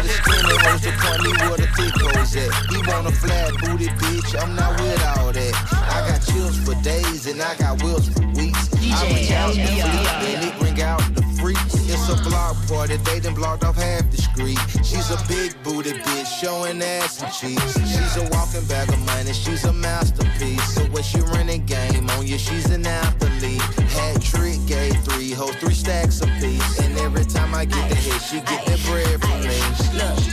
[2.70, 5.54] He want a flat booty bitch, I'm not with all that.
[5.72, 8.70] I got chills for days and I got wheels for weeks.
[8.74, 13.20] I bring out the fleet and it bring out the It's a block party, they
[13.20, 14.60] done blocked off half the street.
[14.84, 17.74] She's a big booty bitch, showing ass and cheeks.
[17.80, 20.74] She's a walking bag of money, she's a masterpiece.
[20.74, 23.62] So when she running game on you, she's an athlete.
[23.98, 26.80] Hat trick, gave three hoes, three stacks apiece.
[26.80, 29.58] And every time I get the hit, she get that bread from me.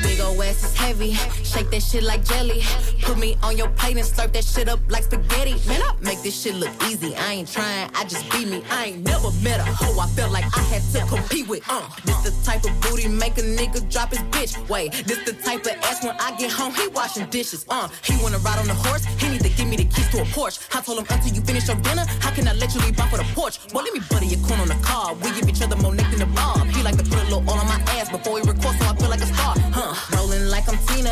[0.02, 1.14] Big ol' ass is heavy.
[1.42, 2.62] Shake that shit like jelly.
[3.02, 5.54] Put me on your plate and slurp that shit up like spaghetti.
[5.66, 7.14] Man, I make this shit look easy.
[7.16, 8.62] I ain't trying, I just be me.
[8.70, 11.64] I ain't never met a hoe I felt like I had to compete with.
[11.68, 14.52] Uh, this the type of booty make a nigga drop his bitch.
[14.68, 17.64] Wait, this the type of ass when I get home, he washing dishes.
[17.68, 20.20] Uh, he wanna ride on the horse, he need to give me the keys to
[20.20, 20.58] a Porsche.
[20.76, 23.10] I told him until you finish your dinner, how can I let you leave off
[23.10, 23.53] for the porch?
[23.72, 25.14] Well, let me butter your corn on the car.
[25.14, 26.66] We give each other more neck than the bob.
[26.68, 28.94] He like to put a little all on my ass before he record, so I
[28.96, 29.54] feel like a star.
[29.72, 31.10] Huh, rolling like I'm Tina,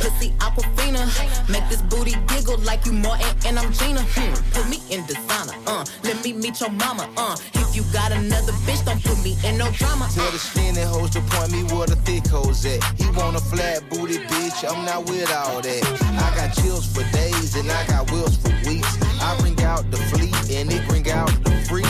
[0.00, 1.02] pussy Aquafina.
[1.48, 4.02] Make this booty giggle like you Martin and I'm Gina.
[4.14, 5.54] Hmm, put me in designer.
[5.66, 7.08] Uh, let me meet your mama.
[7.16, 10.08] Uh, if you got another bitch, don't put me in no drama.
[10.14, 12.82] Tell the skinny hoes to point me where the thick hoes at.
[12.98, 15.82] He want a flat booty bitch, I'm not with all that.
[16.18, 18.98] I got chills for days and I got wills for weeks.
[19.20, 21.83] I bring out the fleet and it bring out the freaks.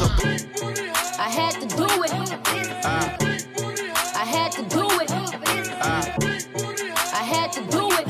[0.00, 2.12] It's a I had to do it.
[4.14, 5.10] I had to do it.
[7.12, 8.06] I had to do it.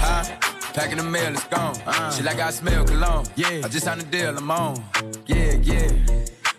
[0.00, 0.24] Huh?
[0.72, 1.76] Packing the mail, it's gone.
[1.86, 2.10] Uh.
[2.12, 3.26] She like I smell cologne.
[3.36, 3.60] Yeah.
[3.62, 4.82] I just signed a deal, I'm on.
[5.26, 5.90] Yeah, yeah.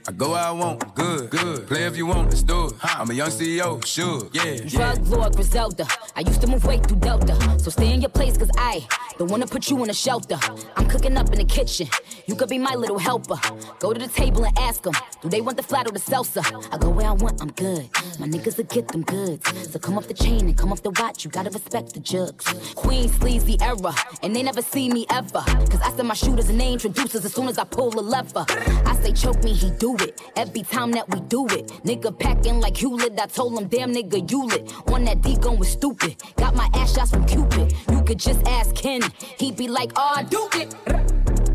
[0.08, 1.68] I go where I want, good, good.
[1.68, 2.74] Play if you want, let's do it.
[2.84, 4.58] I'm a young CEO, sure, yeah.
[4.68, 5.88] Drug lord Griselda.
[6.16, 7.36] I used to move weight through Delta.
[7.60, 8.86] So stay in your place, cause I
[9.18, 10.38] don't wanna put you in a shelter.
[10.76, 11.88] I'm cooking up in the kitchen.
[12.28, 13.38] You could be my little helper.
[13.80, 14.93] Go to the table and ask them,
[15.24, 16.43] do they want the flat or the salsa?
[16.72, 17.89] I go where I want, I'm good.
[18.20, 19.72] My niggas will get them goods.
[19.72, 21.26] So come off the chain and come off the watch.
[21.26, 22.45] You gotta respect the jugs.
[22.76, 23.95] Queen sleazy era.
[24.22, 25.41] And they never see me ever.
[25.41, 28.01] Cause I send my shooters and they introduce us as soon as I pull a
[28.01, 28.45] lever.
[28.86, 30.22] I say choke me, he do it.
[30.36, 31.68] Every time that we do it.
[31.84, 33.20] Nigga packing like Hewlett.
[33.20, 34.72] I told him, damn nigga, you lit.
[34.88, 36.16] On that D gun was stupid.
[36.38, 37.74] Got my ass shots from Cupid.
[37.91, 39.02] You could just ask Ken.
[39.38, 40.76] He'd be like, oh, do it.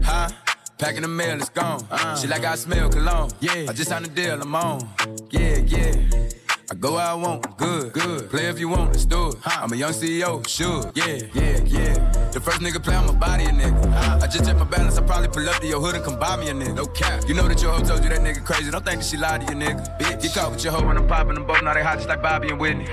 [0.04, 0.28] Huh?
[0.78, 1.86] Packing the mail, it's gone.
[1.90, 2.16] Uh.
[2.16, 3.30] She like I smell cologne.
[3.40, 3.66] Yeah.
[3.68, 4.88] I just signed a deal, I'm on.
[5.30, 6.30] Yeah, yeah.
[6.70, 8.30] I go where I want, good, good.
[8.30, 9.36] Play if you want, let's do it.
[9.44, 10.88] I'm a young CEO, sure.
[10.94, 12.30] Yeah, yeah, yeah.
[12.30, 14.22] The first nigga play my body, a nigga.
[14.22, 16.36] I just check my balance, I probably pull up to your hood and come buy
[16.36, 16.76] me a nigga.
[16.76, 17.24] No cap.
[17.26, 18.70] You know that your hoe told you that nigga crazy.
[18.70, 19.98] Don't think that she lied to you, nigga.
[19.98, 20.22] Bitch.
[20.22, 21.60] Get caught with your hoe when I'm popping them both.
[21.60, 22.86] Now they hot just like Bobby and Whitney.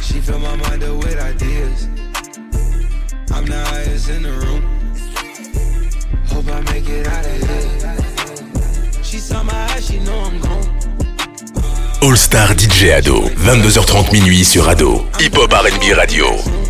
[0.00, 1.88] She fill my mind up with ideas.
[3.32, 4.62] I'm the highest in the room.
[6.28, 8.07] Hope I make it out of here.
[12.02, 16.67] All Star DJ Ado, 22h30 minuit sur Ado, Hip Hop R&B Radio.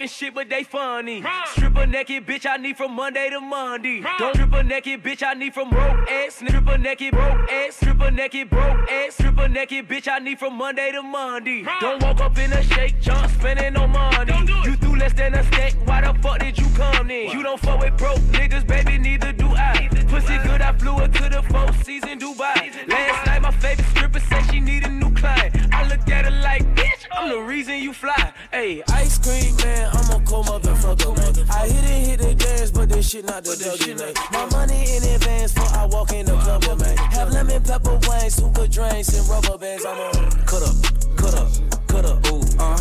[0.00, 1.22] Talking shit, but they funny.
[1.52, 4.02] Stripper naked bitch, I need from Monday to Monday.
[4.18, 8.50] Don't stripper naked bitch, I need from broke ass stripper naked, broke ass stripper naked,
[8.50, 11.64] broke ass stripper naked bitch, I need from Monday to Monday.
[11.80, 14.32] Don't walk up in a shake, jump spending no money.
[14.64, 17.30] You threw less than a stack, why the fuck did you come in?
[17.30, 19.88] You don't fuck with broke niggas, baby, neither do I.
[20.08, 22.88] Pussy good, I flew her to the four season Dubai.
[22.88, 24.84] Last night, my favorite stripper said she need
[25.24, 25.50] a.
[25.72, 28.32] I looked at her like, bitch, I'm the reason you fly.
[28.52, 31.16] Hey, Ice cream man, I'm a cold motherfucker.
[31.50, 34.14] I hit it, hit the dance, but this shit not the W, man.
[34.32, 36.96] My money in advance before I walk in the club, man.
[36.96, 39.84] Have lemon pepper wings, hookah drinks, and rubber bands.
[39.84, 40.10] I'm a
[40.46, 40.76] cut up,
[41.16, 41.48] cut up,
[41.86, 42.78] cut up, ooh, uh,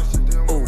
[0.51, 0.65] ooh,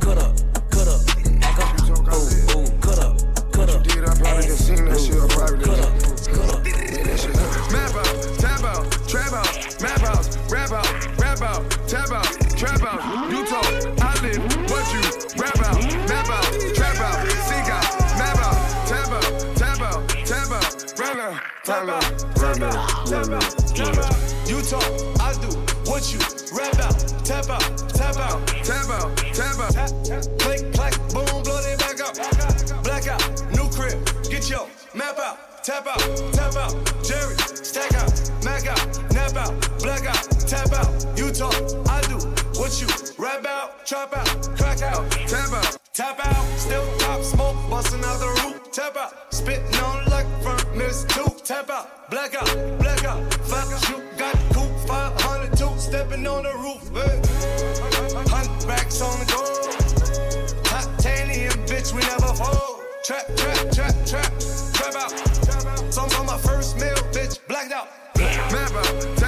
[0.00, 0.36] cut up,
[0.70, 1.00] cut up,
[1.40, 1.70] back up,
[2.12, 3.14] ooh, ooh, cut up,
[3.52, 3.86] cut up,
[4.26, 5.92] ass, ooh, cut up,
[6.32, 6.64] cut up.
[7.72, 8.06] Map out,
[8.38, 11.01] tab out, trap out, map house, rap out,
[11.42, 12.24] out, tab out,
[12.56, 13.30] trap out.
[13.30, 13.66] You talk,
[14.00, 15.00] I live, what you
[15.40, 17.84] rap out, map out, trap out, seek out,
[18.18, 22.02] map out, tab out, tab out, tab out, rap out, tab out,
[22.34, 24.16] tab out, tab out, tab out.
[24.46, 24.86] You talk,
[25.20, 25.50] I do,
[25.90, 26.18] what you
[26.56, 29.74] rap out, tap out, tap out, tap out, tap out.
[30.38, 32.16] Click, clack, boom, blow they back out,
[33.52, 33.98] new crib,
[34.30, 36.00] get your map out, tap out,
[36.32, 36.74] tap out.
[37.02, 39.71] Jerry, stack out, mac out, nap tap out.
[41.32, 41.54] Talk,
[41.88, 42.18] I do,
[42.60, 44.26] what you rap out, trap out,
[44.58, 46.58] crack out, tap out, tap out.
[46.58, 49.32] Still pop smoke, busting out the roof, tap out.
[49.32, 53.32] Spitting on like furnace tooth, tap out, black out, black out.
[53.44, 57.22] Fuck you, got cool, 502, stepping on the roof, hey.
[58.28, 60.62] Hundred racks on the door.
[60.64, 62.78] Titanium, bitch, we never fall.
[63.04, 64.32] Trap, trap, trap, trap,
[64.74, 65.92] trap out.
[65.94, 67.88] Some on my first meal, bitch, blacked out.
[68.18, 69.21] Map out,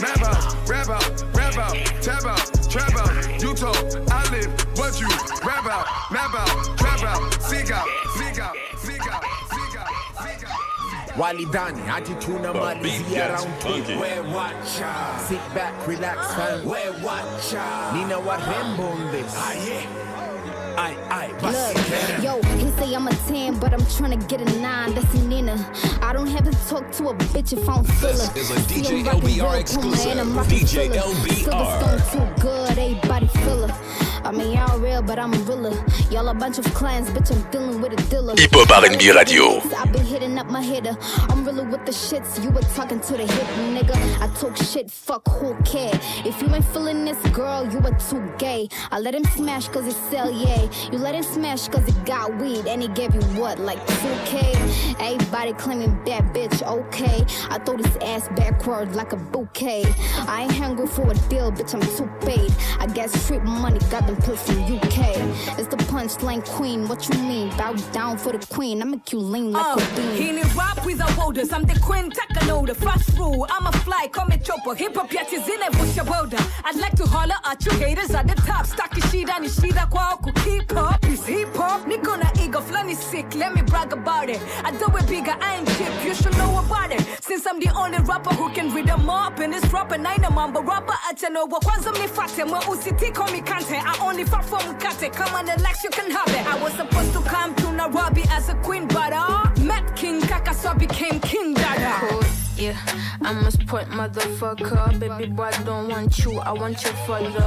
[0.00, 3.42] map out, rap out, rap out, tab out, trap out.
[3.42, 3.76] You talk,
[4.10, 5.08] I live, what you
[5.46, 7.86] rap out, map out, trap out, seek out,
[8.16, 9.88] seek out, seek out, seek out,
[10.22, 11.18] seek out.
[11.18, 13.94] Wally Danny, attituna malizia round two.
[13.94, 15.18] We watcha.
[15.20, 16.64] Sit back, relax, fam.
[16.64, 17.92] We watcha.
[17.94, 19.32] Nina Warembo on this.
[19.34, 20.45] Ah, yeah.
[20.78, 24.94] Aye, aye, Look, yo, he say I'm a 10, but I'm tryna get a 9.
[24.94, 25.72] That's a Nina.
[26.02, 28.32] I don't have to talk to a bitch if I don't feel her.
[28.34, 30.12] This is a DJ LBR exclusive.
[30.12, 31.44] Puma and I'm DJ LBR.
[31.44, 33.85] Silverstone too good, everybody feel her.
[34.26, 35.70] I mean, y'all real, but I'm a realer.
[36.10, 38.34] Y'all a bunch of clients, bitch, I'm dealing with a dealer.
[38.36, 39.60] Hip Hop R&B Radio.
[39.76, 40.98] I've been hitting up my hitter.
[41.30, 42.42] I'm really with the shits.
[42.42, 43.94] You were talking to the hip nigga.
[44.20, 45.94] I talk shit, fuck who care.
[46.24, 48.68] If you ain't feeling this girl, you are too gay.
[48.90, 50.68] I let him smash cause it's sell, yeah.
[50.90, 54.96] You let him smash cause he got weed and he gave you what, like 2K?
[54.98, 57.24] Everybody claiming bad bitch, okay.
[57.48, 59.84] I throw this ass backward like a bouquet.
[60.26, 62.52] I ain't hungry for a deal, bitch, I'm too paid.
[62.80, 65.16] I got street money, got them from UK.
[65.58, 67.50] It's the punchline queen, what you mean?
[67.56, 70.16] Bow down for the queen, I make you lean like Oh, a uh, bean.
[70.16, 71.16] he need rap with a.
[71.26, 73.46] I'm the queen, Takano, the first rule.
[73.50, 74.74] I'm a fly, call me chopper.
[74.74, 76.38] Hip hop yet is in a bush boulder.
[76.64, 78.64] I'd like to holler at you haters at the top.
[78.66, 80.98] Staki shida ni shida kwa oku keep up.
[81.04, 81.82] It's hip hop.
[81.86, 83.34] Niko na ego, flani sick.
[83.34, 84.40] Let me brag about it.
[84.64, 85.92] I do it bigger, I ain't cheap.
[86.04, 87.02] You should know about it.
[87.22, 90.16] Since I'm the only rapper who can read them up in this rap and I
[90.16, 94.58] know mamba rapper at no wa kwanza mnifate mwa usitiko mikante I only fight for
[94.58, 96.46] mkate come on legs you can have it.
[96.46, 100.54] I was supposed to come to Nairobi as a queen but uh met King Kaka
[100.54, 102.78] so I became King Dada Yeah,
[103.20, 104.98] I'm a sport motherfucker.
[104.98, 107.46] Baby boy, I don't want you, I want your father.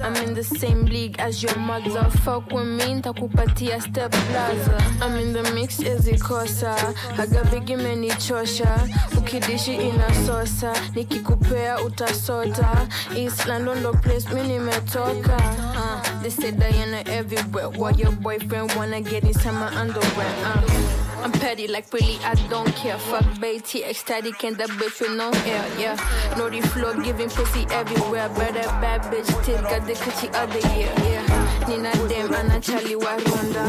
[0.00, 2.04] I'm in the same league as your mother.
[2.22, 4.78] Fuck with me, ntakupatia step plaza.
[5.02, 6.76] I'm in the mix, ezikosa.
[7.16, 8.88] Haga bigi menichosha.
[9.18, 10.72] Ukidishi inasosa.
[10.94, 12.88] Nikikupea utasota.
[13.16, 15.36] East London, the place mi nimetoka.
[15.76, 17.70] Uh, they say Diana everywhere.
[17.70, 20.34] Why your boyfriend wanna get inside my underwear?
[20.44, 21.03] Uh.
[21.24, 22.98] I'm petty, like really, I don't care.
[22.98, 25.96] Fuck Betty, ecstatic, and that bitch with no air, yeah.
[26.36, 28.28] Naughty flow, giving pussy everywhere.
[28.28, 31.66] Better bad bitch, still got the coochie other year, yeah.
[31.66, 33.64] Nina dem, ana chali wa ronda.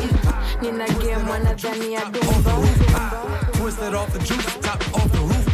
[0.62, 3.54] Nina game, wana dani ya dumba.
[3.54, 5.48] Twisted off the juice, top off the roof.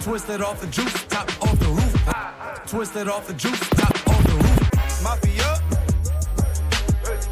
[0.00, 2.66] Twisted off the juice, top off the roof.
[2.66, 5.02] Twisted off the juice, top off the roof.
[5.02, 5.60] Mafia.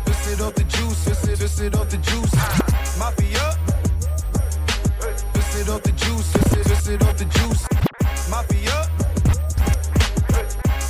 [0.05, 2.34] Twist it off the juice, twist it, twist it off the juice.
[2.98, 3.84] Mafia.
[5.65, 7.67] It off the juice, twist it, twist it off the juice.
[8.29, 8.85] Mafia.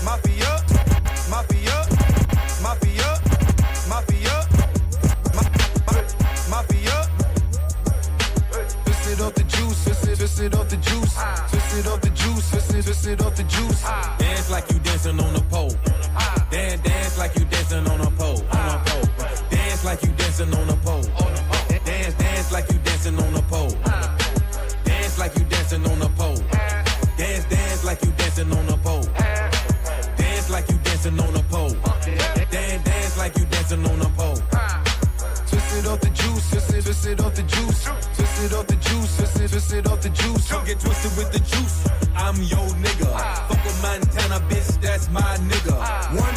[0.03, 0.51] Mafia.
[1.31, 1.77] Mafia.
[2.61, 3.09] Mafia.
[3.89, 4.37] Mafia.
[5.33, 5.51] Ma-
[5.93, 6.07] ma-
[6.51, 7.09] Mafia.
[8.85, 11.14] Twist it off the juice, twist it, twist it off the juice.
[11.51, 13.83] Twist it off the juice, twist it, twist it off the juice.
[14.18, 15.70] Dance like you dancing on a pole.
[16.51, 18.43] Dance, dance like you dancing on a pole.
[18.51, 19.09] On a pole.
[19.51, 20.74] Dance like you dancing on a
[39.75, 40.49] it, off the juice.
[40.49, 41.87] Don't get twisted with the juice.
[42.16, 43.11] I'm your nigga.
[43.49, 45.75] Fuck with Montana, bitch, that's my nigga.
[46.16, 46.34] 1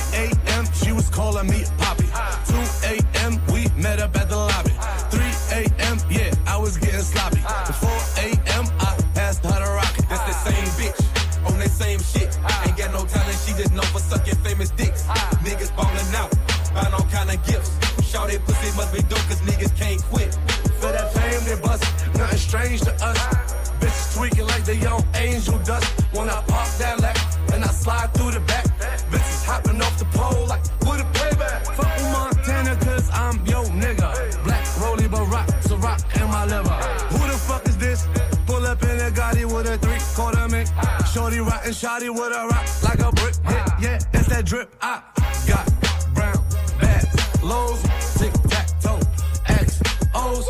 [41.88, 43.34] shotty with a rock like a brick.
[43.46, 44.76] Yeah, yeah, it's that drip.
[44.82, 45.02] I
[45.48, 45.66] got
[46.14, 46.44] brown
[46.82, 47.82] bags, lows,
[48.18, 49.00] tic tac toe,
[49.48, 49.82] X
[50.14, 50.50] O's.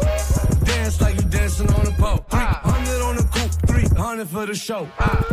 [0.63, 2.25] Dance like you dancing on a pole.
[2.29, 4.87] 300 on the coupe, 300 for the show.
[4.97, 5.23] I,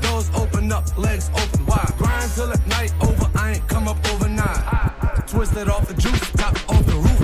[0.00, 1.92] doors open up, legs open wide.
[1.98, 5.28] Grind till the night over, I ain't come up overnight.
[5.28, 7.17] Twisted off the juice, top off the roof.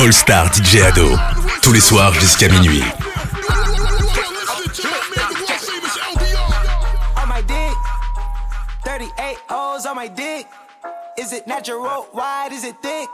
[0.00, 1.10] All Star DJ Ado.
[1.60, 2.82] Tous les soirs jusqu'à minuit.
[7.18, 7.76] on my dick.
[8.82, 10.46] 38 O's on my dick.
[11.18, 12.08] Is it natural?
[12.14, 12.48] Wide?
[12.50, 13.10] Is it thick?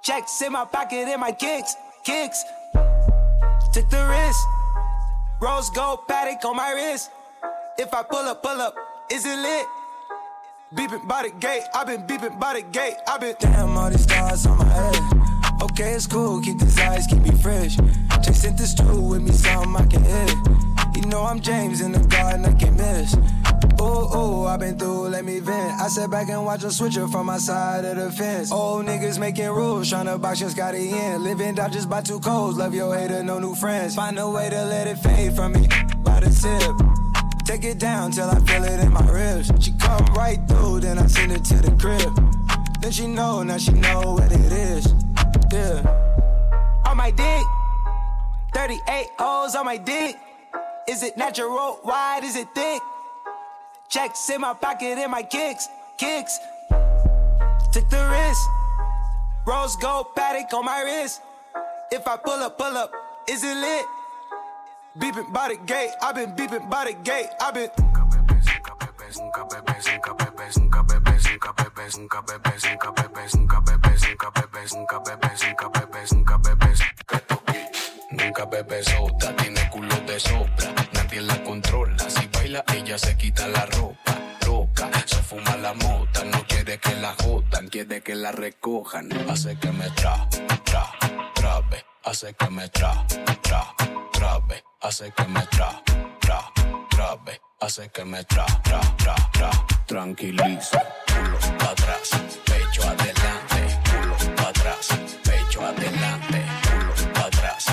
[0.00, 1.74] Checks in my pocket and my kicks.
[2.04, 2.44] Kicks.
[3.72, 4.40] Took the risk.
[5.40, 7.10] Rose gold Patek on my wrist.
[7.78, 8.76] If I pull up, pull up,
[9.10, 9.66] is it lit?
[10.72, 14.04] Beeping by the gate, I've been beeping by the gate, I've been Damn, all these
[14.04, 15.19] stars on my head.
[15.62, 17.76] Okay, it's cool, keep these eyes, keep me fresh.
[18.24, 20.34] Chasing this true with me, something I can hit.
[20.96, 23.14] You know I'm James in the garden, I can miss.
[23.80, 25.80] Ooh, ooh, I've been through, let me vent.
[25.80, 28.50] I sat back and watch a switcher from my side of the fence.
[28.50, 31.22] Old niggas making rules, tryna box your Scotty in.
[31.22, 33.94] Living out just by two codes, love your hater, no new friends.
[33.94, 35.68] Find a way to let it fade from me,
[36.02, 37.44] by the tip.
[37.44, 39.50] Take it down till I feel it in my ribs.
[39.60, 42.80] She come right through, then I send it to the crib.
[42.80, 45.09] Then she know, now she know what it is.
[45.52, 45.82] Yeah.
[46.86, 47.42] On my dick,
[48.54, 50.16] 38 O's on my dick.
[50.88, 51.80] Is it natural?
[51.84, 52.22] Wide?
[52.22, 52.80] Is it thick?
[53.88, 56.38] Checks in my pocket and my kicks, kicks.
[57.72, 58.48] Took the risk.
[59.44, 61.20] Rose gold Patek on my wrist.
[61.90, 62.92] If I pull up, pull up,
[63.28, 63.84] is it lit?
[64.98, 67.70] Beeping by the gate, I've been beeping by the gate, I've been.
[74.20, 74.39] Nunca
[78.50, 81.98] bebe sota, tiene culo de sopra, nadie la controla.
[82.08, 84.18] Si baila, ella se quita la ropa.
[84.46, 89.08] Loca, se fuma la mota, no quiere que la jodan, quiere que la recojan.
[89.30, 90.28] Hace que me tra,
[90.64, 90.90] tra,
[91.34, 93.06] trabe, hace que me tra,
[93.42, 93.74] tra,
[94.12, 95.82] trabe, hace que me tra,
[96.20, 96.52] tra,
[96.90, 99.50] trabe, hace que me tra, tra, tra, tra.
[99.86, 101.38] Tranquiliza, culo
[101.68, 102.10] atrás,
[102.44, 103.19] pecho adelante,
[105.22, 106.42] pecho adelante,
[107.12, 107.66] pa' atrás,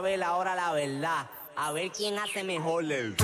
[0.00, 1.26] saber ahora la verdad.
[1.56, 2.90] A ver quién hace mejor.
[2.90, 3.14] El...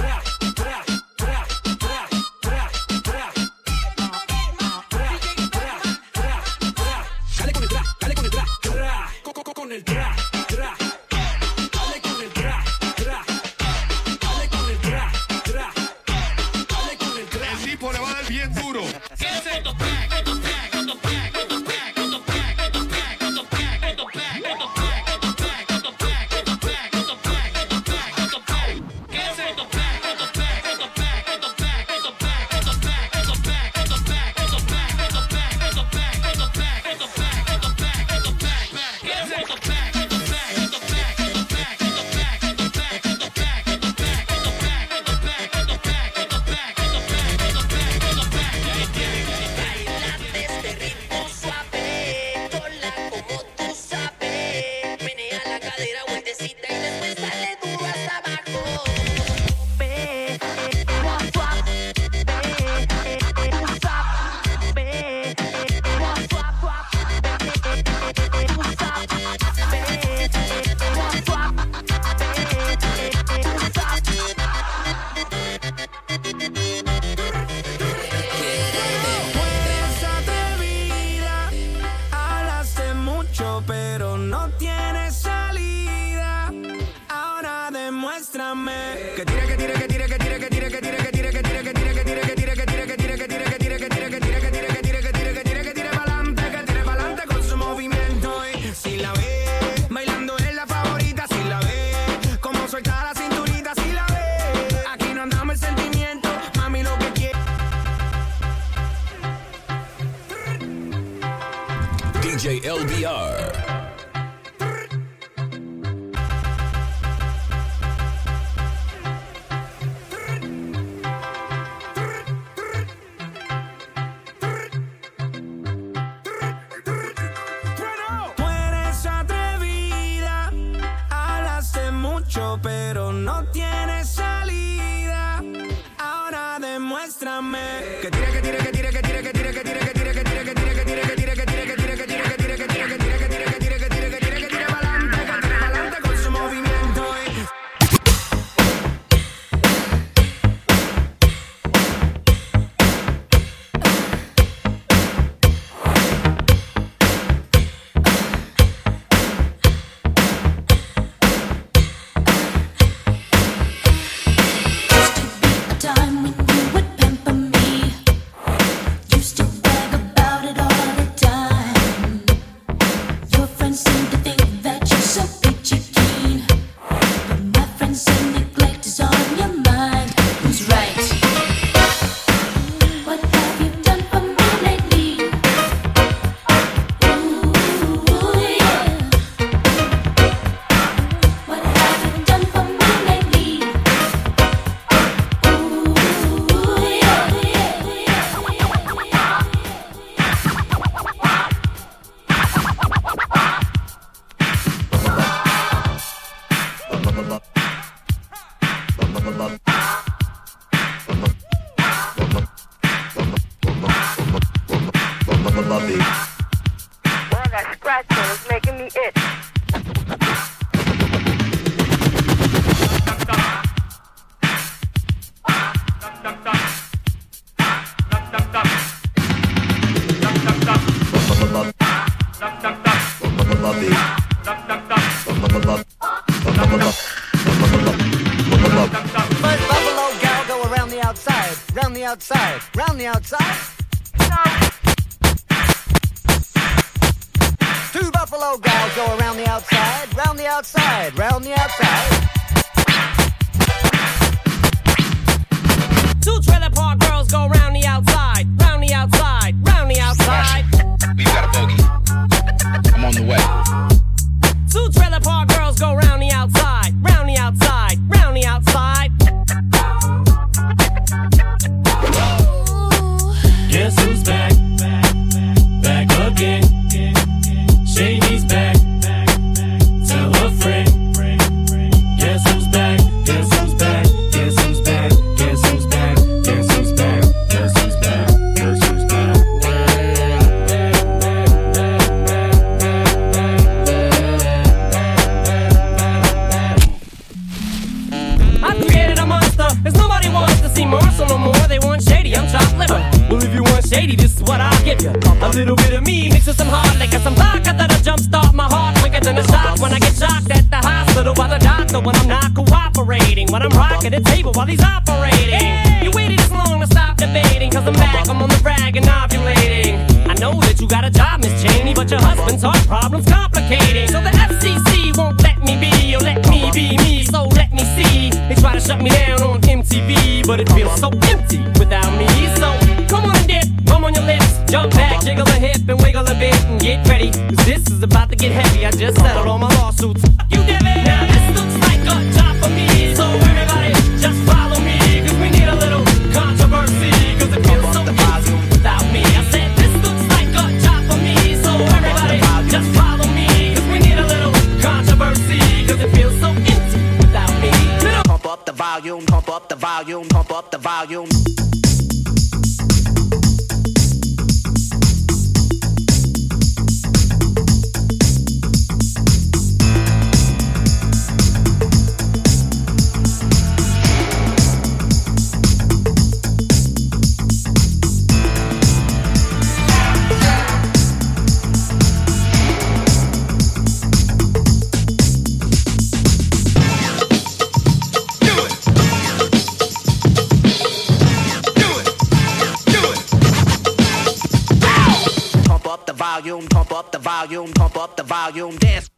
[397.47, 399.09] volume, pump up the volume, dance,